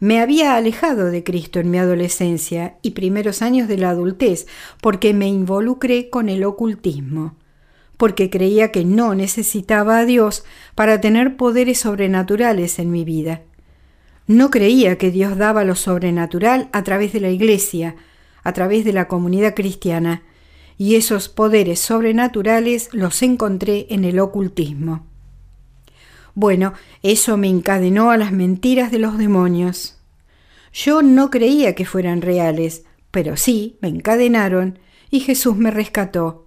me 0.00 0.20
había 0.20 0.56
alejado 0.56 1.10
de 1.10 1.24
Cristo 1.24 1.60
en 1.60 1.70
mi 1.70 1.78
adolescencia 1.78 2.78
y 2.82 2.92
primeros 2.92 3.42
años 3.42 3.68
de 3.68 3.78
la 3.78 3.90
adultez 3.90 4.46
porque 4.80 5.12
me 5.12 5.28
involucré 5.28 6.08
con 6.08 6.28
el 6.28 6.44
ocultismo 6.44 7.34
porque 7.96 8.30
creía 8.30 8.72
que 8.72 8.84
no 8.84 9.14
necesitaba 9.14 9.98
a 9.98 10.04
Dios 10.04 10.44
para 10.74 11.00
tener 11.00 11.36
poderes 11.36 11.80
sobrenaturales 11.80 12.78
en 12.78 12.90
mi 12.90 13.04
vida. 13.04 13.42
No 14.26 14.50
creía 14.50 14.98
que 14.98 15.10
Dios 15.10 15.36
daba 15.36 15.64
lo 15.64 15.76
sobrenatural 15.76 16.68
a 16.72 16.82
través 16.82 17.12
de 17.12 17.20
la 17.20 17.30
Iglesia, 17.30 17.96
a 18.42 18.52
través 18.52 18.84
de 18.84 18.92
la 18.92 19.08
comunidad 19.08 19.54
cristiana, 19.54 20.22
y 20.78 20.96
esos 20.96 21.28
poderes 21.28 21.80
sobrenaturales 21.80 22.90
los 22.92 23.22
encontré 23.22 23.86
en 23.90 24.04
el 24.04 24.18
ocultismo. 24.18 25.06
Bueno, 26.34 26.74
eso 27.02 27.38
me 27.38 27.48
encadenó 27.48 28.10
a 28.10 28.18
las 28.18 28.30
mentiras 28.30 28.90
de 28.90 28.98
los 28.98 29.16
demonios. 29.16 29.98
Yo 30.72 31.00
no 31.00 31.30
creía 31.30 31.74
que 31.74 31.86
fueran 31.86 32.20
reales, 32.20 32.84
pero 33.10 33.38
sí 33.38 33.78
me 33.80 33.88
encadenaron 33.88 34.78
y 35.10 35.20
Jesús 35.20 35.56
me 35.56 35.70
rescató 35.70 36.45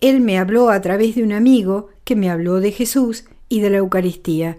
él 0.00 0.20
me 0.20 0.38
habló 0.38 0.70
a 0.70 0.80
través 0.80 1.14
de 1.14 1.22
un 1.22 1.32
amigo 1.32 1.88
que 2.04 2.16
me 2.16 2.30
habló 2.30 2.60
de 2.60 2.72
Jesús 2.72 3.24
y 3.48 3.60
de 3.60 3.70
la 3.70 3.78
Eucaristía, 3.78 4.58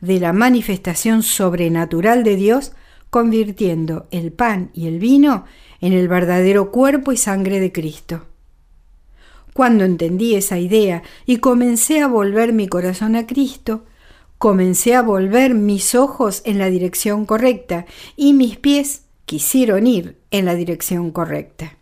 de 0.00 0.18
la 0.18 0.32
manifestación 0.32 1.22
sobrenatural 1.22 2.24
de 2.24 2.36
Dios, 2.36 2.72
convirtiendo 3.10 4.06
el 4.10 4.32
pan 4.32 4.70
y 4.74 4.86
el 4.86 4.98
vino 4.98 5.44
en 5.80 5.92
el 5.92 6.08
verdadero 6.08 6.70
cuerpo 6.70 7.12
y 7.12 7.16
sangre 7.16 7.60
de 7.60 7.70
Cristo. 7.70 8.26
Cuando 9.52 9.84
entendí 9.84 10.34
esa 10.34 10.58
idea 10.58 11.02
y 11.26 11.36
comencé 11.36 12.00
a 12.00 12.08
volver 12.08 12.52
mi 12.52 12.68
corazón 12.68 13.16
a 13.16 13.26
Cristo, 13.26 13.84
comencé 14.38 14.94
a 14.94 15.02
volver 15.02 15.54
mis 15.54 15.94
ojos 15.94 16.42
en 16.44 16.58
la 16.58 16.70
dirección 16.70 17.26
correcta 17.26 17.84
y 18.16 18.32
mis 18.32 18.56
pies 18.56 19.02
quisieron 19.26 19.86
ir 19.86 20.16
en 20.30 20.46
la 20.46 20.54
dirección 20.54 21.12
correcta. 21.12 21.76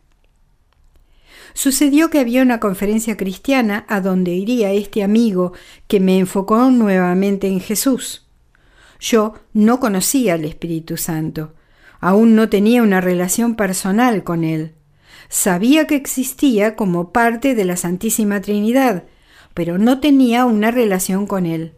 Sucedió 1.54 2.10
que 2.10 2.20
había 2.20 2.42
una 2.42 2.60
conferencia 2.60 3.16
cristiana 3.16 3.84
a 3.88 4.00
donde 4.00 4.32
iría 4.32 4.72
este 4.72 5.02
amigo 5.02 5.52
que 5.88 6.00
me 6.00 6.18
enfocó 6.18 6.70
nuevamente 6.70 7.48
en 7.48 7.60
Jesús. 7.60 8.28
Yo 9.00 9.34
no 9.52 9.80
conocía 9.80 10.34
al 10.34 10.44
Espíritu 10.44 10.96
Santo, 10.96 11.54
aún 12.00 12.34
no 12.34 12.48
tenía 12.48 12.82
una 12.82 13.00
relación 13.00 13.56
personal 13.56 14.24
con 14.24 14.44
él. 14.44 14.74
Sabía 15.28 15.86
que 15.86 15.96
existía 15.96 16.76
como 16.76 17.12
parte 17.12 17.54
de 17.54 17.64
la 17.64 17.76
Santísima 17.76 18.40
Trinidad, 18.40 19.04
pero 19.54 19.78
no 19.78 20.00
tenía 20.00 20.44
una 20.44 20.70
relación 20.70 21.26
con 21.26 21.46
él. 21.46 21.74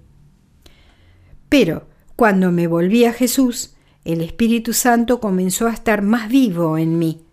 Pero 1.49 1.89
cuando 2.17 2.51
me 2.51 2.67
volví 2.67 3.05
a 3.05 3.13
Jesús, 3.13 3.75
el 4.05 4.21
Espíritu 4.21 4.73
Santo 4.73 5.21
comenzó 5.21 5.69
a 5.69 5.73
estar 5.73 6.03
más 6.03 6.29
vivo 6.29 6.77
en 6.79 6.99
mí. 6.99 7.25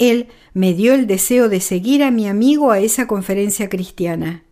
Él 0.00 0.28
me 0.54 0.72
dio 0.72 0.94
el 0.94 1.06
deseo 1.06 1.50
de 1.50 1.60
seguir 1.60 2.02
a 2.02 2.10
mi 2.10 2.26
amigo 2.26 2.72
a 2.72 2.80
esa 2.80 3.06
conferencia 3.06 3.68
cristiana. 3.68 4.44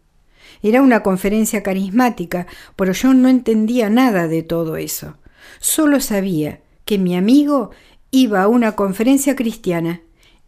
Era 0.62 0.83
una 0.83 1.02
conferencia 1.02 1.62
carismática, 1.62 2.47
pero 2.76 2.93
yo 2.93 3.14
no 3.14 3.28
entendía 3.28 3.88
nada 3.88 4.28
de 4.28 4.43
todo 4.43 4.76
eso. 4.76 5.17
Solo 5.59 6.00
sabía 6.00 6.61
que 6.85 6.99
mi 6.99 7.17
amigo 7.17 7.71
iba 8.11 8.43
a 8.43 8.49
una 8.49 8.73
conferencia 8.73 9.35
cristiana 9.37 10.02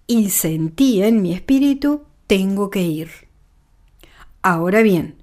y 0.07 0.29
sentía 0.29 1.09
en 1.09 1.23
mi 1.23 1.33
espíritu 1.33 2.03
tengo 2.27 2.69
que 2.69 2.83
ir. 2.83 3.09
Ahora 4.43 4.83
bien, 4.83 5.17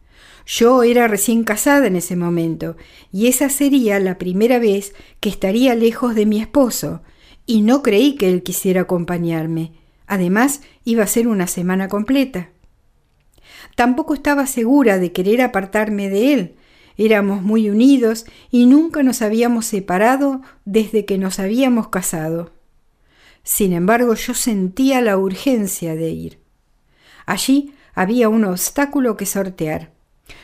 yo 0.48 0.82
era 0.82 1.08
recién 1.08 1.44
casada 1.44 1.86
en 1.86 1.96
ese 1.96 2.16
momento 2.16 2.78
y 3.12 3.28
esa 3.28 3.50
sería 3.50 4.00
la 4.00 4.18
primera 4.18 4.58
vez 4.58 4.96
que 5.20 5.30
estaría 5.30 5.76
lejos 5.76 6.16
de 6.16 6.26
mi 6.26 6.40
esposo, 6.42 7.04
y 7.48 7.62
no 7.62 7.82
creí 7.82 8.16
que 8.16 8.30
él 8.30 8.44
quisiera 8.44 8.82
acompañarme. 8.82 9.72
Además, 10.06 10.62
iba 10.84 11.04
a 11.04 11.08
ser 11.08 11.28
una 11.28 11.48
semana 11.48 11.88
completa. 11.88 12.50
Tampoco 13.76 14.14
estaba 14.14 14.46
segura 14.46 15.00
de 15.00 15.12
querer 15.12 15.42
apartarme 15.42 16.10
de 16.10 16.34
él. 16.34 16.56
Éramos 16.98 17.42
muy 17.42 17.70
unidos 17.70 18.26
y 18.52 18.66
nunca 18.66 19.02
nos 19.02 19.22
habíamos 19.22 19.66
separado 19.66 20.42
desde 20.66 21.06
que 21.06 21.18
nos 21.18 21.40
habíamos 21.40 21.88
casado. 21.88 22.52
Sin 23.44 23.72
embargo, 23.72 24.14
yo 24.14 24.34
sentía 24.34 25.00
la 25.02 25.18
urgencia 25.18 25.96
de 25.96 26.10
ir. 26.10 26.40
Allí 27.26 27.74
había 27.94 28.30
un 28.30 28.44
obstáculo 28.44 29.16
que 29.16 29.26
sortear. 29.26 29.97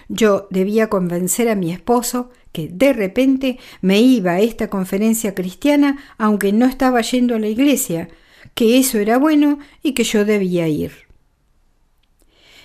Yo 0.10 0.48
debía 0.50 0.90
convencer 0.90 1.50
a 1.50 1.56
mi 1.56 1.72
esposo 1.72 2.32
que 2.52 2.70
de 2.72 2.94
repente 2.94 3.60
me 3.82 4.00
iba 4.00 4.34
a 4.34 4.42
esta 4.42 4.70
conferencia 4.70 5.34
cristiana 5.34 5.98
aunque 6.18 6.54
no 6.54 6.66
estaba 6.66 7.02
yendo 7.02 7.36
a 7.36 7.40
la 7.40 7.48
iglesia, 7.48 8.10
que 8.54 8.78
eso 8.78 9.00
era 9.00 9.18
bueno 9.18 9.60
y 9.82 9.94
que 9.94 10.04
yo 10.04 10.26
debía 10.26 10.68
ir. 10.68 10.92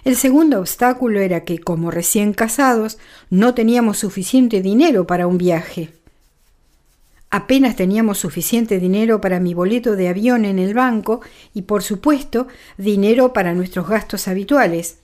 El 0.05 0.17
segundo 0.17 0.61
obstáculo 0.61 1.21
era 1.21 1.45
que, 1.45 1.59
como 1.59 1.91
recién 1.91 2.33
casados, 2.33 2.99
no 3.31 3.55
teníamos 3.55 3.99
suficiente 3.99 4.63
dinero 4.63 5.07
para 5.07 5.27
un 5.27 5.39
viaje. 5.39 5.91
Apenas 7.31 7.77
teníamos 7.77 8.19
suficiente 8.19 8.79
dinero 8.79 9.21
para 9.21 9.39
mi 9.39 9.53
boleto 9.53 9.97
de 9.97 10.09
avión 10.09 10.45
en 10.47 10.59
el 10.59 10.73
banco 10.73 11.21
y, 11.53 11.63
por 11.63 11.83
supuesto, 11.83 12.47
dinero 12.79 13.33
para 13.35 13.55
nuestros 13.55 13.87
gastos 13.87 14.29
habituales. 14.29 14.99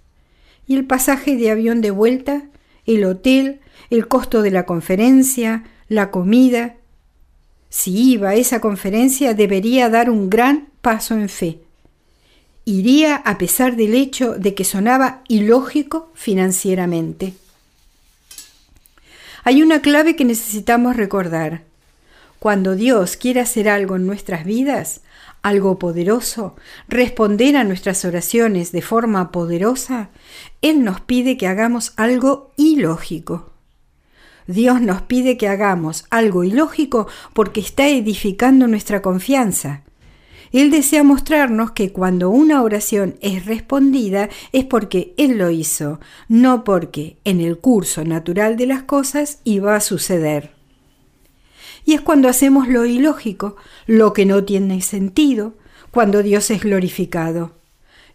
Y 0.66 0.76
el 0.76 0.84
pasaje 0.84 1.36
de 1.36 1.50
avión 1.50 1.80
de 1.80 1.90
vuelta, 1.90 2.44
el 2.86 3.04
hotel, 3.04 3.60
el 3.90 4.08
costo 4.08 4.42
de 4.42 4.50
la 4.50 4.66
conferencia, 4.66 5.64
la 5.88 6.10
comida. 6.10 6.76
Si 7.68 8.12
iba 8.12 8.30
a 8.30 8.34
esa 8.34 8.60
conferencia 8.60 9.34
debería 9.34 9.88
dar 9.90 10.10
un 10.10 10.30
gran 10.30 10.68
paso 10.80 11.14
en 11.14 11.28
fe. 11.28 11.60
Iría 12.64 13.16
a 13.16 13.36
pesar 13.36 13.76
del 13.76 13.94
hecho 13.94 14.34
de 14.34 14.54
que 14.54 14.64
sonaba 14.64 15.22
ilógico 15.28 16.10
financieramente. 16.14 17.34
Hay 19.42 19.62
una 19.62 19.82
clave 19.82 20.16
que 20.16 20.24
necesitamos 20.24 20.96
recordar. 20.96 21.62
Cuando 22.38 22.74
Dios 22.74 23.16
quiere 23.16 23.40
hacer 23.40 23.68
algo 23.68 23.96
en 23.96 24.06
nuestras 24.06 24.44
vidas, 24.44 25.02
algo 25.44 25.78
poderoso, 25.78 26.56
responder 26.88 27.56
a 27.56 27.64
nuestras 27.64 28.04
oraciones 28.06 28.72
de 28.72 28.80
forma 28.80 29.30
poderosa, 29.30 30.08
Él 30.62 30.82
nos 30.82 31.02
pide 31.02 31.36
que 31.36 31.46
hagamos 31.46 31.92
algo 31.96 32.52
ilógico. 32.56 33.50
Dios 34.46 34.80
nos 34.80 35.02
pide 35.02 35.36
que 35.36 35.46
hagamos 35.46 36.06
algo 36.08 36.44
ilógico 36.44 37.06
porque 37.34 37.60
está 37.60 37.86
edificando 37.88 38.66
nuestra 38.66 39.02
confianza. 39.02 39.82
Él 40.50 40.70
desea 40.70 41.02
mostrarnos 41.02 41.72
que 41.72 41.92
cuando 41.92 42.30
una 42.30 42.62
oración 42.62 43.16
es 43.20 43.44
respondida 43.44 44.30
es 44.52 44.64
porque 44.64 45.12
Él 45.18 45.36
lo 45.36 45.50
hizo, 45.50 46.00
no 46.26 46.64
porque 46.64 47.18
en 47.24 47.42
el 47.42 47.58
curso 47.58 48.02
natural 48.04 48.56
de 48.56 48.66
las 48.66 48.84
cosas 48.84 49.40
iba 49.44 49.76
a 49.76 49.80
suceder. 49.80 50.63
Y 51.84 51.94
es 51.94 52.00
cuando 52.00 52.28
hacemos 52.28 52.68
lo 52.68 52.86
ilógico, 52.86 53.56
lo 53.86 54.12
que 54.12 54.26
no 54.26 54.44
tiene 54.44 54.80
sentido, 54.80 55.54
cuando 55.90 56.22
Dios 56.22 56.50
es 56.50 56.62
glorificado. 56.62 57.52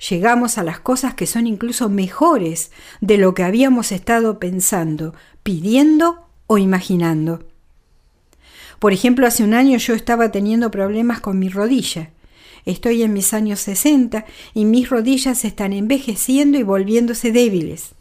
Llegamos 0.10 0.58
a 0.58 0.64
las 0.64 0.80
cosas 0.80 1.14
que 1.14 1.28
son 1.28 1.46
incluso 1.46 1.90
mejores 1.90 2.72
de 3.02 3.18
lo 3.18 3.34
que 3.34 3.44
habíamos 3.44 3.92
estado 3.92 4.40
pensando, 4.40 5.14
pidiendo 5.44 6.20
o 6.48 6.58
imaginando. 6.58 7.44
Por 8.80 8.94
ejemplo, 8.94 9.28
hace 9.28 9.44
un 9.44 9.54
año 9.54 9.78
yo 9.78 9.94
estaba 9.94 10.32
teniendo 10.32 10.72
problemas 10.72 11.20
con 11.20 11.38
mi 11.38 11.50
rodilla. 11.50 12.12
Estoy 12.66 13.04
en 13.04 13.14
mis 13.14 13.34
años 13.34 13.60
60 13.60 14.26
y 14.54 14.66
mis 14.66 14.90
rodillas 14.90 15.44
están 15.44 15.74
envejeciendo 15.74 16.58
y 16.58 16.64
volviéndose 16.64 17.32
débiles. 17.32 17.96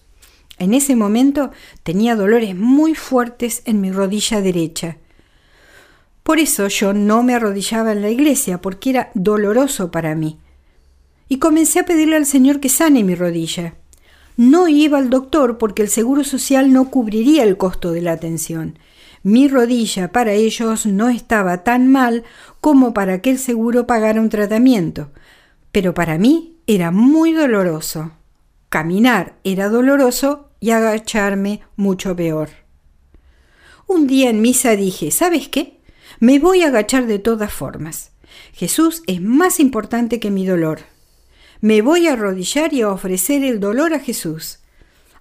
En 0.59 0.75
ese 0.75 0.97
momento 0.97 1.51
tenía 1.83 2.17
dolores 2.17 2.57
muy 2.57 2.95
fuertes 2.95 3.63
en 3.65 3.81
mi 3.81 3.91
rodilla 3.91 4.41
derecha. 4.41 4.99
Por 6.29 6.41
eso 6.41 6.69
yo 6.69 6.93
no 6.93 7.23
me 7.23 7.35
arrodillaba 7.35 7.93
en 7.93 8.03
la 8.03 8.11
iglesia, 8.11 8.61
porque 8.61 8.91
era 8.91 9.11
doloroso 9.15 9.91
para 9.91 10.15
mí. 10.15 10.39
Y 11.27 11.39
comencé 11.39 11.81
a 11.81 11.87
pedirle 11.87 12.17
al 12.17 12.27
Señor 12.27 12.61
que 12.61 12.69
sane 12.69 13.03
mi 13.03 13.15
rodilla. 13.15 13.77
No 14.37 14.69
iba 14.69 14.99
al 14.99 15.09
doctor 15.09 15.57
porque 15.57 15.81
el 15.81 15.89
Seguro 15.89 16.25
Social 16.25 16.71
no 16.71 16.91
cubriría 16.91 17.45
el 17.45 17.57
costo 17.57 17.93
de 17.93 18.03
la 18.03 18.13
atención. 18.13 18.79
Mi 19.23 19.49
rodilla 19.49 20.13
para 20.13 20.33
ellos 20.35 20.85
no 20.85 21.09
estaba 21.09 21.65
tan 21.65 21.91
mal 21.91 22.25
como 22.61 22.93
para 22.93 23.23
que 23.23 23.31
el 23.31 23.39
seguro 23.39 23.87
pagara 23.87 24.21
un 24.21 24.29
tratamiento, 24.29 25.09
pero 25.73 25.95
para 25.95 26.19
mí 26.19 26.59
era 26.67 26.91
muy 26.91 27.33
doloroso. 27.33 28.13
Caminar 28.69 29.37
era 29.45 29.71
doloroso 29.71 30.51
y 30.61 30.73
agacharme 30.73 31.63
mucho 31.77 32.15
peor. 32.15 32.51
Un 33.87 34.07
día 34.07 34.29
en 34.29 34.43
misa 34.43 34.77
dije, 34.77 35.11
¿sabes 35.11 35.49
qué? 35.49 35.78
Me 36.21 36.39
voy 36.39 36.63
a 36.63 36.69
agachar 36.69 37.07
de 37.07 37.19
todas 37.19 37.53
formas. 37.53 38.13
Jesús 38.53 39.03
es 39.07 39.21
más 39.21 39.61
importante 39.61 40.21
que 40.21 40.31
mi 40.31 40.47
dolor. 40.47 40.81
Me 41.61 41.83
voy 41.83 42.07
a 42.07 42.13
arrodillar 42.13 42.73
y 42.73 42.83
a 42.83 42.91
ofrecer 42.91 43.45
el 43.45 43.61
dolor 43.61 43.95
a 43.95 44.01
Jesús. 44.01 44.61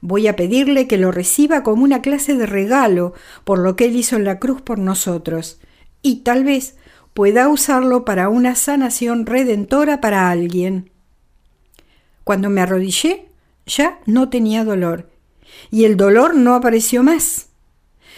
Voy 0.02 0.28
a 0.28 0.36
pedirle 0.36 0.88
que 0.88 0.98
lo 0.98 1.12
reciba 1.12 1.64
como 1.64 1.84
una 1.84 2.02
clase 2.02 2.36
de 2.36 2.46
regalo 2.46 3.14
por 3.44 3.60
lo 3.60 3.76
que 3.76 3.86
Él 3.86 3.96
hizo 3.96 4.16
en 4.16 4.26
la 4.26 4.40
cruz 4.40 4.62
por 4.62 4.78
nosotros, 4.78 5.60
y 6.02 6.18
tal 6.18 6.44
vez 6.44 6.76
pueda 7.14 7.50
usarlo 7.50 8.06
para 8.06 8.30
una 8.30 8.54
sanación 8.54 9.26
redentora 9.26 10.00
para 10.00 10.30
alguien. 10.30 10.92
Cuando 12.24 12.50
me 12.50 12.62
arrodillé, 12.62 13.30
ya 13.66 14.00
no 14.06 14.30
tenía 14.30 14.64
dolor, 14.64 15.10
y 15.72 15.86
el 15.86 15.98
dolor 15.98 16.36
no 16.36 16.54
apareció 16.54 17.02
más. 17.02 17.48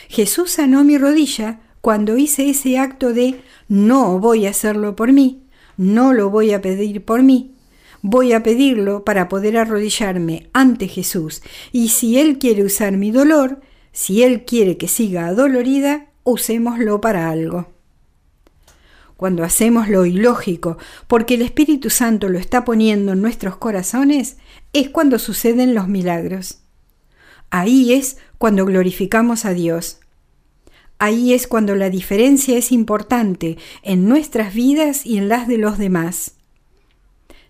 Jesús 0.09 0.51
sanó 0.51 0.83
mi 0.83 0.97
rodilla 0.97 1.61
cuando 1.81 2.17
hice 2.17 2.49
ese 2.49 2.77
acto 2.77 3.13
de 3.13 3.41
no 3.67 4.19
voy 4.19 4.45
a 4.45 4.49
hacerlo 4.49 4.95
por 4.95 5.13
mí, 5.13 5.43
no 5.77 6.13
lo 6.13 6.29
voy 6.29 6.51
a 6.51 6.61
pedir 6.61 7.05
por 7.05 7.23
mí, 7.23 7.55
voy 8.01 8.33
a 8.33 8.43
pedirlo 8.43 9.03
para 9.05 9.29
poder 9.29 9.57
arrodillarme 9.57 10.49
ante 10.53 10.87
Jesús, 10.87 11.41
y 11.71 11.89
si 11.89 12.19
Él 12.19 12.37
quiere 12.37 12.63
usar 12.63 12.97
mi 12.97 13.11
dolor, 13.11 13.61
si 13.91 14.23
Él 14.23 14.45
quiere 14.45 14.77
que 14.77 14.87
siga 14.87 15.27
adolorida, 15.27 16.07
usémoslo 16.23 17.01
para 17.01 17.29
algo. 17.29 17.67
Cuando 19.17 19.43
hacemos 19.43 19.89
lo 19.89 20.05
ilógico, 20.05 20.77
porque 21.07 21.33
el 21.33 21.41
Espíritu 21.41 21.89
Santo 21.89 22.29
lo 22.29 22.39
está 22.39 22.63
poniendo 22.63 23.11
en 23.11 23.21
nuestros 23.21 23.57
corazones, 23.57 24.37
es 24.71 24.89
cuando 24.89 25.19
suceden 25.19 25.75
los 25.75 25.89
milagros. 25.89 26.59
Ahí 27.49 27.93
es 27.93 28.17
cuando 28.37 28.65
glorificamos 28.65 29.43
a 29.43 29.53
Dios. 29.53 29.99
Ahí 30.99 31.33
es 31.33 31.47
cuando 31.47 31.75
la 31.75 31.89
diferencia 31.89 32.57
es 32.57 32.73
importante 32.73 33.57
en 33.83 34.09
nuestras 34.09 34.53
vidas 34.53 35.05
y 35.05 35.17
en 35.17 35.29
las 35.29 35.47
de 35.47 35.57
los 35.57 35.77
demás. 35.77 36.33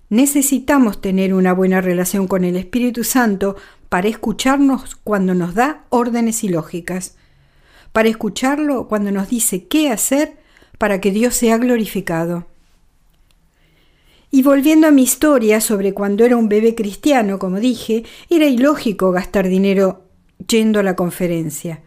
Necesitamos 0.10 1.02
tener 1.02 1.34
una 1.34 1.54
buena 1.54 1.82
relación 1.82 2.28
con 2.28 2.44
el 2.44 2.56
Espíritu 2.56 3.04
Santo 3.04 3.56
para 3.90 4.08
escucharnos 4.08 4.96
cuando 4.96 5.34
nos 5.34 5.56
da 5.56 5.86
órdenes 5.90 6.44
ilógicas, 6.44 7.16
para 7.92 8.08
escucharlo 8.08 8.88
cuando 8.88 9.12
nos 9.12 9.30
dice 9.30 9.68
qué 9.68 9.90
hacer 9.90 10.38
para 10.78 11.02
que 11.02 11.12
Dios 11.12 11.36
sea 11.36 11.58
glorificado. 11.58 12.46
Y 14.30 14.44
volviendo 14.44 14.86
a 14.86 14.92
mi 14.92 15.02
historia 15.02 15.60
sobre 15.60 15.96
cuando 15.96 16.24
era 16.24 16.38
un 16.38 16.50
bebé 16.50 16.76
cristiano, 16.76 17.40
como 17.40 17.60
dije, 17.60 18.04
era 18.30 18.46
ilógico 18.46 19.12
gastar 19.12 19.48
dinero 19.48 20.06
yendo 20.48 20.80
a 20.80 20.84
la 20.84 20.96
conferencia. 20.96 21.82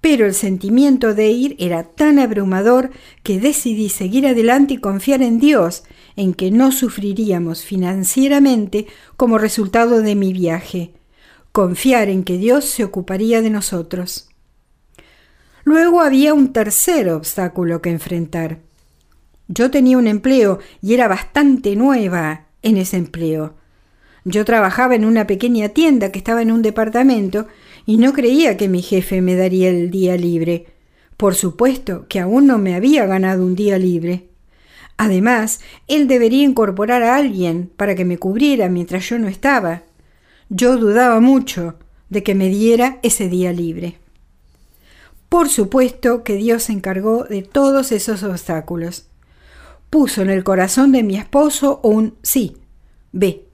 Pero 0.00 0.26
el 0.26 0.34
sentimiento 0.34 1.14
de 1.14 1.28
ir 1.28 1.56
era 1.58 1.82
tan 1.84 2.18
abrumador 2.18 2.90
que 3.22 3.38
decidí 3.38 3.88
seguir 3.88 4.26
adelante 4.26 4.74
y 4.74 4.78
confiar 4.78 5.22
en 5.22 5.38
Dios 5.38 5.84
en 6.16 6.34
que 6.34 6.50
no 6.50 6.72
sufriríamos 6.72 7.64
financieramente 7.64 8.86
como 9.16 9.38
resultado 9.38 10.00
de 10.02 10.14
mi 10.14 10.32
viaje, 10.32 10.92
confiar 11.52 12.08
en 12.08 12.24
que 12.24 12.38
Dios 12.38 12.64
se 12.64 12.84
ocuparía 12.84 13.42
de 13.42 13.50
nosotros. 13.50 14.30
Luego 15.64 16.00
había 16.00 16.32
un 16.34 16.52
tercer 16.52 17.10
obstáculo 17.10 17.82
que 17.82 17.90
enfrentar. 17.90 18.58
Yo 19.48 19.70
tenía 19.70 19.98
un 19.98 20.06
empleo 20.06 20.60
y 20.80 20.94
era 20.94 21.08
bastante 21.08 21.76
nueva 21.76 22.46
en 22.62 22.76
ese 22.76 22.96
empleo. 22.96 23.54
Yo 24.24 24.44
trabajaba 24.44 24.94
en 24.94 25.04
una 25.04 25.26
pequeña 25.26 25.70
tienda 25.70 26.12
que 26.12 26.18
estaba 26.18 26.42
en 26.42 26.50
un 26.50 26.62
departamento 26.62 27.46
y 27.90 27.96
no 27.96 28.12
creía 28.12 28.56
que 28.56 28.68
mi 28.68 28.82
jefe 28.82 29.20
me 29.20 29.34
daría 29.34 29.68
el 29.68 29.90
día 29.90 30.16
libre. 30.16 30.66
Por 31.16 31.34
supuesto 31.34 32.06
que 32.06 32.20
aún 32.20 32.46
no 32.46 32.56
me 32.56 32.76
había 32.76 33.04
ganado 33.04 33.44
un 33.44 33.56
día 33.56 33.78
libre. 33.78 34.28
Además, 34.96 35.58
él 35.88 36.06
debería 36.06 36.44
incorporar 36.44 37.02
a 37.02 37.16
alguien 37.16 37.68
para 37.76 37.96
que 37.96 38.04
me 38.04 38.16
cubriera 38.16 38.68
mientras 38.68 39.08
yo 39.08 39.18
no 39.18 39.26
estaba. 39.26 39.82
Yo 40.48 40.76
dudaba 40.76 41.18
mucho 41.18 41.80
de 42.10 42.22
que 42.22 42.36
me 42.36 42.48
diera 42.48 43.00
ese 43.02 43.28
día 43.28 43.52
libre. 43.52 43.98
Por 45.28 45.48
supuesto 45.48 46.22
que 46.22 46.36
Dios 46.36 46.62
se 46.62 46.72
encargó 46.72 47.24
de 47.24 47.42
todos 47.42 47.90
esos 47.90 48.22
obstáculos. 48.22 49.08
Puso 49.90 50.22
en 50.22 50.30
el 50.30 50.44
corazón 50.44 50.92
de 50.92 51.02
mi 51.02 51.16
esposo 51.16 51.80
un 51.82 52.14
sí, 52.22 52.56
ve. 53.10 53.48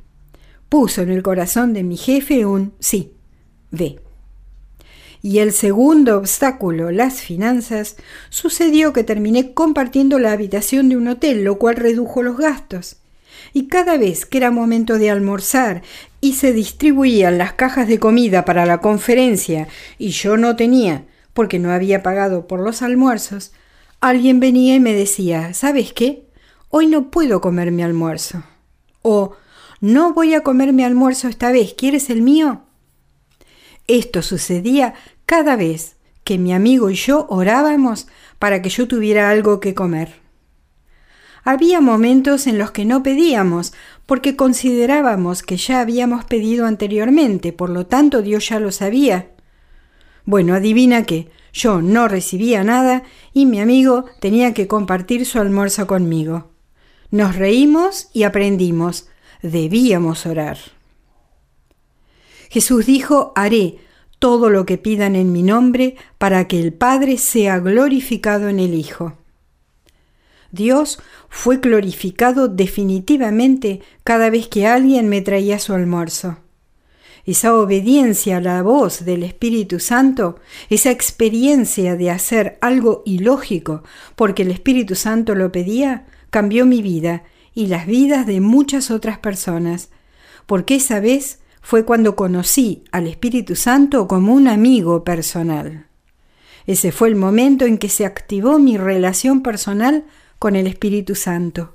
Puso 0.68 1.01
en 1.01 1.11
el 1.11 1.22
corazón 1.22 1.72
de 1.72 1.85
mi 1.85 1.96
jefe 1.96 2.44
un 2.44 2.75
sí, 2.81 3.14
ve. 3.70 4.01
Y 5.27 5.41
el 5.41 5.53
segundo 5.53 6.19
obstáculo, 6.19 6.93
las 6.93 7.15
finanzas, 7.21 7.97
sucedió 8.29 8.93
que 8.93 9.03
terminé 9.03 9.55
compartiendo 9.55 10.21
la 10.21 10.31
habitación 10.31 10.89
de 10.89 10.97
un 10.97 11.09
hotel, 11.09 11.43
lo 11.43 11.59
cual 11.59 11.75
redujo 11.75 12.23
los 12.23 12.37
gastos. 12.37 12.99
Y 13.53 13.67
cada 13.67 13.97
vez 13.97 14.25
que 14.25 14.39
era 14.39 14.53
momento 14.53 14.99
de 14.99 15.11
almorzar 15.11 15.83
y 16.21 16.35
se 16.35 16.53
distribuían 16.53 17.39
las 17.39 17.55
cajas 17.55 17.89
de 17.89 17.99
comida 17.99 18.45
para 18.45 18.67
la 18.67 18.79
conferencia 18.79 19.67
y 19.99 20.11
yo 20.11 20.37
no 20.37 20.55
tenía, 20.55 21.07
porque 21.35 21.59
no 21.59 21.73
había 21.73 22.05
pagado 22.05 22.47
por 22.47 22.61
los 22.61 22.81
almuerzos, 22.81 23.51
alguien 24.01 24.39
venía 24.39 24.77
y 24.77 24.81
me 24.81 24.93
decía, 24.93 25.55
¿sabes 25.55 25.93
qué? 25.93 26.29
Hoy 26.71 26.87
no 26.87 27.11
puedo 27.11 27.41
comer 27.41 27.73
mi 27.73 27.83
almuerzo. 27.83 28.45
O, 29.03 29.33
no 29.81 30.15
voy 30.15 30.35
a 30.35 30.45
comer 30.45 30.73
mi 30.73 30.85
almuerzo 30.85 31.27
esta 31.27 31.51
vez, 31.51 31.75
¿quieres 31.77 32.11
el 32.11 32.23
mío? 32.23 32.62
Esto 33.89 34.23
sucedía 34.23 34.95
cada 35.27 35.57
vez 35.57 35.97
que 36.25 36.39
mi 36.39 36.53
amigo 36.53 36.91
y 36.91 36.95
yo 36.95 37.27
orábamos 37.29 38.07
para 38.39 38.62
que 38.62 38.71
yo 38.71 38.89
tuviera 38.89 39.31
algo 39.31 39.61
que 39.61 39.75
comer. 39.75 40.21
Había 41.45 41.81
momentos 41.81 42.49
en 42.49 42.59
los 42.59 42.73
que 42.73 42.85
no 42.85 43.05
pedíamos, 43.05 43.73
porque 44.07 44.35
considerábamos 44.35 45.45
que 45.45 45.57
ya 45.57 45.81
habíamos 45.81 46.25
pedido 46.25 46.67
anteriormente, 46.67 47.53
por 47.53 47.71
lo 47.71 47.87
tanto 47.87 48.23
Dios 48.23 48.49
ya 48.49 48.59
lo 48.59 48.73
sabía. 48.73 49.31
Bueno, 50.25 50.55
adivina 50.55 51.05
qué, 51.05 51.31
yo 51.53 51.81
no 51.81 52.09
recibía 52.09 52.65
nada 52.65 53.05
y 53.33 53.47
mi 53.47 53.61
amigo 53.61 54.07
tenía 54.21 54.55
que 54.55 54.67
compartir 54.67 55.25
su 55.25 55.39
almuerzo 55.39 55.87
conmigo. 55.87 56.51
Nos 57.12 57.37
reímos 57.37 58.09
y 58.12 58.25
aprendimos, 58.25 59.09
debíamos 59.43 60.27
orar. 60.27 60.59
Jesús 62.51 62.87
dijo, 62.87 63.33
haré 63.37 63.79
todo 64.18 64.50
lo 64.50 64.66
que 64.66 64.79
pidan 64.79 65.16
en 65.16 65.33
mi 65.33 65.42
nombre 65.42 65.96
para 66.18 66.48
que 66.48 66.61
el 66.61 66.72
Padre 66.72 67.18
sea 67.18 67.59
glorificado 67.59 68.48
en 68.48 68.61
el 68.61 68.74
Hijo. 68.74 69.14
Dios 70.52 70.98
fue 71.29 71.59
glorificado 71.59 72.48
definitivamente 72.48 73.81
cada 74.05 74.31
vez 74.31 74.48
que 74.48 74.66
alguien 74.66 75.09
me 75.09 75.20
traía 75.20 75.59
su 75.59 75.74
almuerzo. 75.74 76.38
Esa 77.26 77.55
obediencia 77.55 78.37
a 78.37 78.40
la 78.40 78.62
voz 78.62 79.05
del 79.05 79.24
Espíritu 79.24 79.81
Santo, 79.81 80.38
esa 80.70 80.92
experiencia 80.92 81.96
de 81.96 82.11
hacer 82.11 82.57
algo 82.61 83.02
ilógico 83.05 83.83
porque 84.14 84.42
el 84.42 84.52
Espíritu 84.52 84.94
Santo 84.94 85.35
lo 85.35 85.50
pedía, 85.50 86.07
cambió 86.31 86.64
mi 86.64 86.83
vida 86.83 87.24
y 87.52 87.66
las 87.66 87.87
vidas 87.87 88.26
de 88.26 88.40
muchas 88.40 88.90
otras 88.90 89.18
personas, 89.18 89.90
porque 90.46 90.76
esa 90.76 91.00
vez 91.00 91.40
fue 91.66 91.85
cuando 91.85 92.14
conocí 92.14 92.85
al 92.92 93.09
Espíritu 93.09 93.57
Santo 93.57 94.07
como 94.07 94.33
un 94.33 94.46
amigo 94.46 95.02
personal. 95.02 95.88
Ese 96.64 96.92
fue 96.92 97.09
el 97.09 97.16
momento 97.16 97.64
en 97.64 97.76
que 97.76 97.88
se 97.88 98.07
activó 98.07 98.61
mi 98.61 98.76
relación 98.76 99.42
personal 99.42 100.05
con 100.38 100.55
el 100.55 100.68
Espíritu 100.68 101.16
Santo. 101.16 101.74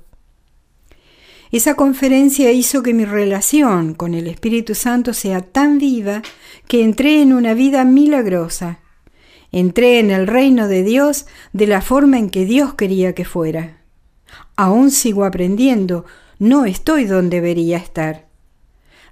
Esa 1.50 1.74
conferencia 1.74 2.52
hizo 2.52 2.82
que 2.82 2.94
mi 2.94 3.04
relación 3.04 3.92
con 3.92 4.14
el 4.14 4.28
Espíritu 4.28 4.74
Santo 4.74 5.12
sea 5.12 5.42
tan 5.42 5.76
viva 5.76 6.22
que 6.68 6.82
entré 6.82 7.20
en 7.20 7.34
una 7.34 7.52
vida 7.52 7.84
milagrosa. 7.84 8.78
Entré 9.50 9.98
en 9.98 10.10
el 10.10 10.26
reino 10.26 10.68
de 10.68 10.84
Dios 10.84 11.26
de 11.52 11.66
la 11.66 11.82
forma 11.82 12.16
en 12.16 12.30
que 12.30 12.46
Dios 12.46 12.72
quería 12.72 13.14
que 13.14 13.26
fuera. 13.26 13.82
Aún 14.56 14.90
sigo 14.90 15.26
aprendiendo, 15.26 16.06
no 16.38 16.64
estoy 16.64 17.04
donde 17.04 17.42
debería 17.42 17.76
estar. 17.76 18.31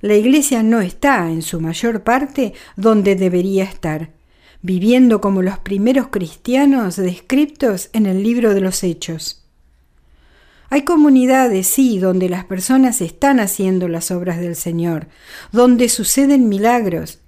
La 0.00 0.14
iglesia 0.14 0.62
no 0.62 0.80
está, 0.80 1.30
en 1.30 1.42
su 1.42 1.60
mayor 1.60 2.02
parte, 2.02 2.54
donde 2.76 3.16
debería 3.16 3.64
estar, 3.64 4.10
viviendo 4.62 5.20
como 5.20 5.42
los 5.42 5.58
primeros 5.58 6.08
cristianos 6.08 6.96
descriptos 6.96 7.90
en 7.92 8.06
el 8.06 8.22
libro 8.22 8.54
de 8.54 8.60
los 8.60 8.82
Hechos. 8.82 9.44
Hay 10.70 10.82
comunidades, 10.82 11.66
sí, 11.66 11.98
donde 11.98 12.28
las 12.28 12.44
personas 12.44 13.00
están 13.00 13.40
haciendo 13.40 13.88
las 13.88 14.12
obras 14.12 14.38
del 14.38 14.54
Señor, 14.54 15.08
donde 15.50 15.88
suceden 15.88 16.48
milagros, 16.48 17.18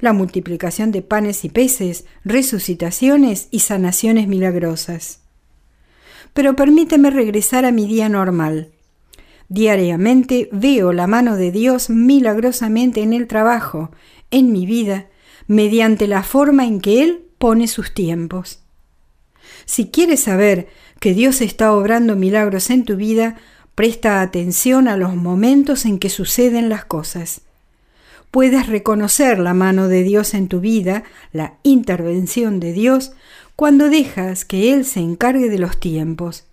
la 0.00 0.12
multiplicación 0.12 0.92
de 0.92 1.00
panes 1.00 1.44
y 1.46 1.48
peces, 1.48 2.04
resucitaciones 2.24 3.48
y 3.50 3.60
sanaciones 3.60 4.28
milagrosas. 4.28 5.20
Pero 6.34 6.56
permíteme 6.56 7.10
regresar 7.10 7.64
a 7.64 7.72
mi 7.72 7.86
día 7.86 8.10
normal. 8.10 8.73
Diariamente 9.48 10.48
veo 10.52 10.92
la 10.92 11.06
mano 11.06 11.36
de 11.36 11.50
Dios 11.50 11.90
milagrosamente 11.90 13.02
en 13.02 13.12
el 13.12 13.26
trabajo, 13.26 13.90
en 14.30 14.52
mi 14.52 14.66
vida, 14.66 15.06
mediante 15.46 16.06
la 16.06 16.22
forma 16.22 16.64
en 16.64 16.80
que 16.80 17.02
Él 17.02 17.24
pone 17.38 17.68
sus 17.68 17.92
tiempos. 17.92 18.60
Si 19.66 19.88
quieres 19.88 20.20
saber 20.20 20.68
que 21.00 21.14
Dios 21.14 21.40
está 21.40 21.72
obrando 21.72 22.16
milagros 22.16 22.70
en 22.70 22.84
tu 22.84 22.96
vida, 22.96 23.36
presta 23.74 24.20
atención 24.20 24.88
a 24.88 24.96
los 24.96 25.14
momentos 25.14 25.84
en 25.84 25.98
que 25.98 26.08
suceden 26.08 26.68
las 26.68 26.84
cosas. 26.84 27.42
Puedes 28.30 28.66
reconocer 28.66 29.38
la 29.38 29.54
mano 29.54 29.88
de 29.88 30.02
Dios 30.02 30.34
en 30.34 30.48
tu 30.48 30.60
vida, 30.60 31.04
la 31.32 31.54
intervención 31.62 32.58
de 32.58 32.72
Dios, 32.72 33.12
cuando 33.56 33.88
dejas 33.88 34.44
que 34.44 34.72
Él 34.72 34.84
se 34.84 35.00
encargue 35.00 35.48
de 35.48 35.58
los 35.58 35.78
tiempos. 35.78 36.44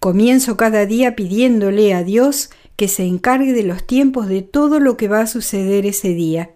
Comienzo 0.00 0.56
cada 0.56 0.86
día 0.86 1.14
pidiéndole 1.14 1.92
a 1.92 2.02
Dios 2.02 2.48
que 2.76 2.88
se 2.88 3.04
encargue 3.04 3.52
de 3.52 3.64
los 3.64 3.86
tiempos 3.86 4.28
de 4.28 4.40
todo 4.40 4.80
lo 4.80 4.96
que 4.96 5.08
va 5.08 5.20
a 5.20 5.26
suceder 5.26 5.84
ese 5.84 6.14
día. 6.14 6.52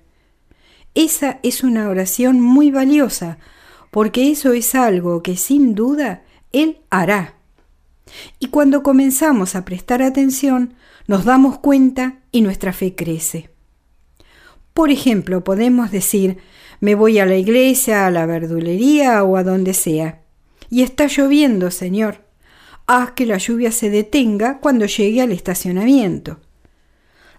Esa 0.94 1.40
es 1.42 1.62
una 1.62 1.90
oración 1.90 2.40
muy 2.40 2.70
valiosa, 2.70 3.37
porque 3.90 4.30
eso 4.30 4.54
es 4.54 4.74
algo 4.74 5.22
que 5.22 5.37
sin 5.37 5.74
duda 5.74 6.22
él 6.52 6.78
hará. 6.88 7.35
Y 8.38 8.46
cuando 8.46 8.83
comenzamos 8.83 9.54
a 9.57 9.66
prestar 9.66 10.00
atención, 10.00 10.72
nos 11.07 11.26
damos 11.26 11.59
cuenta 11.59 12.20
y 12.33 12.40
nuestra 12.40 12.72
fe 12.72 12.94
crece. 12.94 13.50
Por 14.72 14.90
ejemplo, 14.90 15.44
podemos 15.44 15.90
decir, 15.90 16.38
me 16.80 16.94
voy 16.94 17.18
a 17.18 17.26
la 17.26 17.37
iglesia, 17.37 18.07
a 18.07 18.11
la 18.11 18.24
verdulería 18.24 19.22
o 19.22 19.37
a 19.37 19.44
donde 19.44 19.74
sea. 19.74 20.22
Y 20.70 20.80
está 20.80 21.09
lloviendo, 21.09 21.70
Señor. 21.70 22.23
Haz 22.86 23.12
que 23.12 23.24
la 23.24 23.38
lluvia 23.38 23.72
se 23.72 23.88
detenga 23.88 24.58
cuando 24.58 24.84
llegue 24.84 25.22
al 25.22 25.32
estacionamiento. 25.32 26.38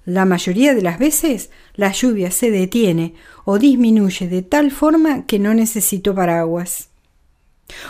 La 0.03 0.25
mayoría 0.25 0.73
de 0.73 0.81
las 0.81 0.97
veces 0.97 1.51
la 1.75 1.91
lluvia 1.91 2.31
se 2.31 2.49
detiene 2.49 3.13
o 3.43 3.59
disminuye 3.59 4.27
de 4.27 4.41
tal 4.41 4.71
forma 4.71 5.25
que 5.25 5.37
no 5.37 5.53
necesito 5.53 6.15
paraguas. 6.15 6.89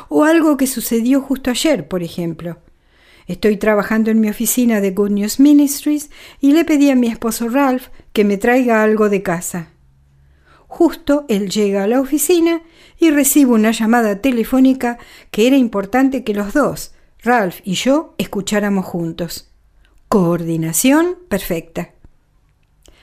O 0.10 0.24
algo 0.24 0.58
que 0.58 0.68
sucedió 0.68 1.22
justo 1.22 1.50
ayer, 1.50 1.88
por 1.88 2.04
ejemplo. 2.04 2.58
Estoy 3.28 3.58
trabajando 3.58 4.12
en 4.12 4.20
mi 4.20 4.30
oficina 4.30 4.82
de 4.82 4.92
Good 4.92 5.12
News 5.12 5.40
Ministries 5.40 6.10
y 6.40 6.52
le 6.52 6.64
pedí 6.64 6.90
a 6.90 6.96
mi 6.96 7.08
esposo 7.08 7.50
Ralph 7.50 7.88
que 8.14 8.24
me 8.24 8.38
traiga 8.38 8.84
algo 8.84 9.10
de 9.10 9.24
casa. 9.24 9.70
Justo 10.68 11.26
él 11.30 11.50
llega 11.50 11.84
a 11.84 11.88
la 11.88 12.02
oficina 12.02 12.62
y 13.00 13.12
recibo 13.12 13.56
una 13.56 13.72
llamada 13.72 14.22
telefónica 14.22 14.98
que 15.32 15.48
era 15.48 15.58
importante 15.58 16.24
que 16.24 16.34
los 16.34 16.54
dos, 16.54 16.95
Ralph 17.26 17.62
y 17.64 17.74
yo, 17.74 18.14
escucháramos 18.20 18.86
juntos. 18.86 19.50
Coordinación 20.10 21.18
perfecta. 21.28 21.96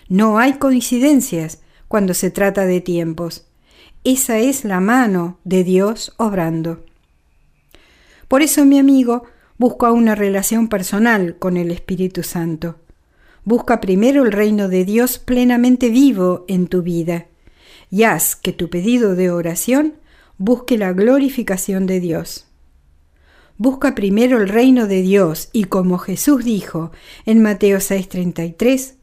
No 0.08 0.38
hay 0.38 0.54
coincidencias 0.54 1.61
cuando 1.88 2.14
se 2.14 2.30
trata 2.30 2.64
de 2.64 2.80
tiempos. 2.80 3.48
Esa 4.04 4.38
es 4.38 4.64
la 4.64 4.78
mano 4.78 5.40
de 5.42 5.64
Dios 5.64 6.14
obrando. 6.18 6.85
Por 8.28 8.42
eso, 8.42 8.64
mi 8.64 8.78
amigo, 8.78 9.24
busca 9.58 9.90
una 9.90 10.14
relación 10.14 10.68
personal 10.68 11.37
con 11.40 11.56
el 11.56 11.72
Espíritu 11.72 12.22
Santo. 12.22 12.76
Busca 13.44 13.80
primero 13.80 14.22
el 14.22 14.30
reino 14.30 14.68
de 14.68 14.85
Dios 14.85 15.18
plenamente 15.18 15.88
vivo 15.90 16.44
en 16.46 16.68
tu 16.68 16.82
vida 16.82 17.26
y 17.90 18.04
haz 18.04 18.37
que 18.37 18.52
tu 18.52 18.70
pedido 18.70 19.16
de 19.16 19.32
oración 19.32 19.94
busque 20.38 20.78
la 20.78 20.92
glorificación 20.92 21.87
de 21.87 21.98
Dios. 21.98 22.46
Busca 23.64 23.94
primero 23.94 24.42
el 24.42 24.48
reino 24.48 24.88
de 24.88 25.03
Dios 25.03 25.48
y 25.53 25.66
como 25.66 25.98
Jesús 25.98 26.44
dijo 26.44 26.90
en 27.27 27.40
Mateo 27.42 27.79
6:33, 27.79 28.96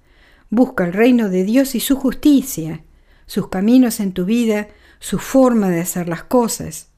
busca 0.49 0.83
el 0.83 0.91
reino 0.91 1.29
de 1.29 1.45
Dios 1.45 1.75
y 1.75 1.79
su 1.79 1.95
justicia, 1.95 2.83
sus 3.25 3.47
caminos 3.47 4.01
en 4.01 4.11
tu 4.11 4.25
vida 4.25 4.67
su 4.99 5.17
forma 5.17 5.69
de 5.69 5.79
hacer 5.79 6.09
las 6.09 6.23
cosas. 6.23 6.89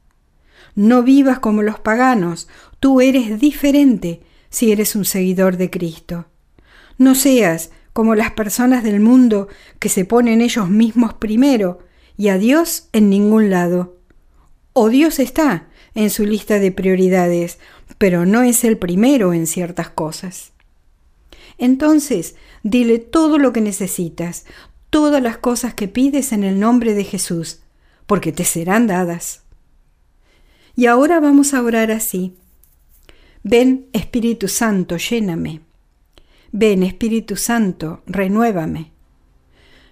No 0.74 1.04
vivas 1.04 1.38
como 1.38 1.62
los 1.62 1.80
paganos, 1.80 2.48
tú 2.80 3.00
eres 3.00 3.40
diferente 3.40 4.24
si 4.50 4.72
eres 4.72 4.96
un 4.96 5.06
seguidor 5.06 5.56
de 5.58 5.70
Cristo. 5.70 6.26
No 6.98 7.14
seas 7.14 7.70
como 7.94 8.16
las 8.16 8.32
personas 8.32 8.84
del 8.84 9.02
mundo 9.02 9.50
que 9.78 9.90
se 9.90 10.04
ponen 10.04 10.42
ellos 10.42 10.68
mismos 10.68 11.14
primero 11.14 11.78
y 12.18 12.30
a 12.30 12.40
Dios 12.40 12.90
en 12.92 13.12
ningún 13.12 13.52
lado. 13.52 14.00
O 14.74 14.90
Dios 14.90 15.20
está 15.20 15.68
en 15.96 16.10
su 16.10 16.26
lista 16.26 16.60
de 16.60 16.72
prioridades, 16.72 17.60
pero 17.98 18.26
no 18.26 18.42
es 18.42 18.64
el 18.64 18.78
primero 18.78 19.34
en 19.34 19.48
ciertas 19.48 19.90
cosas. 19.90 20.54
Entonces, 21.58 22.36
dile 22.64 23.00
todo 23.00 23.38
lo 23.38 23.54
que 23.54 23.62
necesitas, 23.62 24.46
todas 24.90 25.22
las 25.22 25.38
cosas 25.38 25.74
que 25.74 25.88
pides 25.88 26.32
en 26.32 26.44
el 26.44 26.60
nombre 26.60 26.94
de 26.94 27.04
Jesús, 27.04 27.60
porque 28.08 28.32
te 28.32 28.46
serán 28.46 28.88
dadas. 28.88 29.44
Y 30.76 30.86
ahora 30.86 31.20
vamos 31.20 31.54
a 31.54 31.62
orar 31.62 31.92
así. 31.92 32.36
Ven 33.44 33.88
Espíritu 33.94 34.48
Santo, 34.48 34.98
lléname. 34.98 35.62
Ven 36.52 36.84
Espíritu 36.84 37.36
Santo, 37.36 38.02
renuévame. 38.06 38.92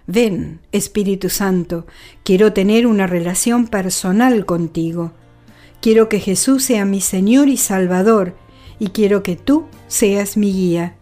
Ven 0.06 0.60
Espíritu 0.72 1.30
Santo, 1.30 1.86
quiero 2.24 2.52
tener 2.52 2.86
una 2.86 3.06
relación 3.06 3.68
personal 3.68 4.44
contigo. 4.44 5.12
Quiero 5.80 6.08
que 6.08 6.20
Jesús 6.20 6.64
sea 6.64 6.84
mi 6.84 7.00
Señor 7.00 7.48
y 7.48 7.56
Salvador 7.56 8.34
y 8.78 8.88
quiero 8.88 9.22
que 9.22 9.36
tú 9.36 9.64
seas 9.88 10.36
mi 10.36 10.52
guía. 10.52 10.96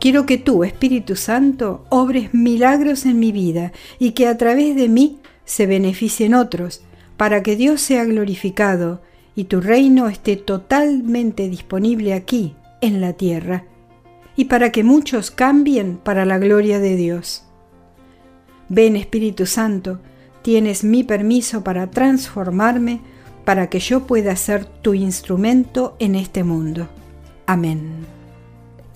Quiero 0.00 0.26
que 0.26 0.36
tú, 0.36 0.64
Espíritu 0.64 1.14
Santo, 1.14 1.84
obres 1.88 2.34
milagros 2.34 3.06
en 3.06 3.20
mi 3.20 3.30
vida 3.30 3.72
y 4.00 4.12
que 4.12 4.26
a 4.26 4.36
través 4.36 4.74
de 4.74 4.88
mí 4.88 5.20
se 5.44 5.66
beneficien 5.66 6.34
otros, 6.34 6.82
para 7.16 7.42
que 7.42 7.54
Dios 7.54 7.80
sea 7.80 8.04
glorificado 8.04 9.00
y 9.36 9.44
tu 9.44 9.60
reino 9.60 10.08
esté 10.08 10.36
totalmente 10.36 11.48
disponible 11.48 12.14
aquí, 12.14 12.54
en 12.80 13.00
la 13.00 13.12
tierra, 13.12 13.64
y 14.36 14.46
para 14.46 14.72
que 14.72 14.82
muchos 14.82 15.30
cambien 15.30 15.98
para 15.98 16.24
la 16.24 16.38
gloria 16.38 16.80
de 16.80 16.96
Dios. 16.96 17.44
Ven 18.68 18.96
Espíritu 18.96 19.46
Santo, 19.46 20.00
tienes 20.42 20.82
mi 20.82 21.04
permiso 21.04 21.62
para 21.62 21.90
transformarme, 21.90 23.00
para 23.44 23.68
que 23.68 23.80
yo 23.80 24.06
pueda 24.06 24.36
ser 24.36 24.64
tu 24.64 24.94
instrumento 24.94 25.96
en 25.98 26.14
este 26.14 26.44
mundo. 26.44 26.88
Amén. 27.46 28.06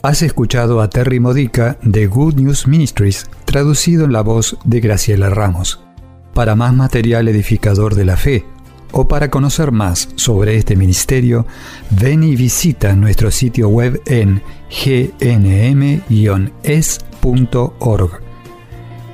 Has 0.03 0.23
escuchado 0.23 0.81
a 0.81 0.89
Terry 0.89 1.19
Modica 1.19 1.79
de 1.83 2.07
Good 2.07 2.35
News 2.37 2.69
Ministries, 2.69 3.29
traducido 3.45 4.05
en 4.05 4.13
la 4.13 4.23
voz 4.23 4.57
de 4.65 4.81
Graciela 4.81 5.31
Ramos. 5.31 5.81
Para 6.33 6.55
más 6.55 6.75
material 6.75 7.27
edificador 7.29 7.95
de 7.95 8.05
la 8.05 8.17
fe 8.17 8.45
o 8.93 9.09
para 9.09 9.31
conocer 9.31 9.73
más 9.73 10.09
sobre 10.15 10.57
este 10.57 10.77
ministerio, 10.77 11.45
ven 11.91 12.23
y 12.23 12.37
visita 12.37 12.95
nuestro 12.95 13.33
sitio 13.33 13.69
web 13.69 14.01
en 14.07 14.43
gnm-es.org. 14.71 15.81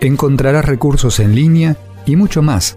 Encontrarás 0.00 0.64
recursos 0.64 1.20
en 1.20 1.34
línea 1.34 1.76
y 2.04 2.16
mucho 2.16 2.42
más 2.42 2.76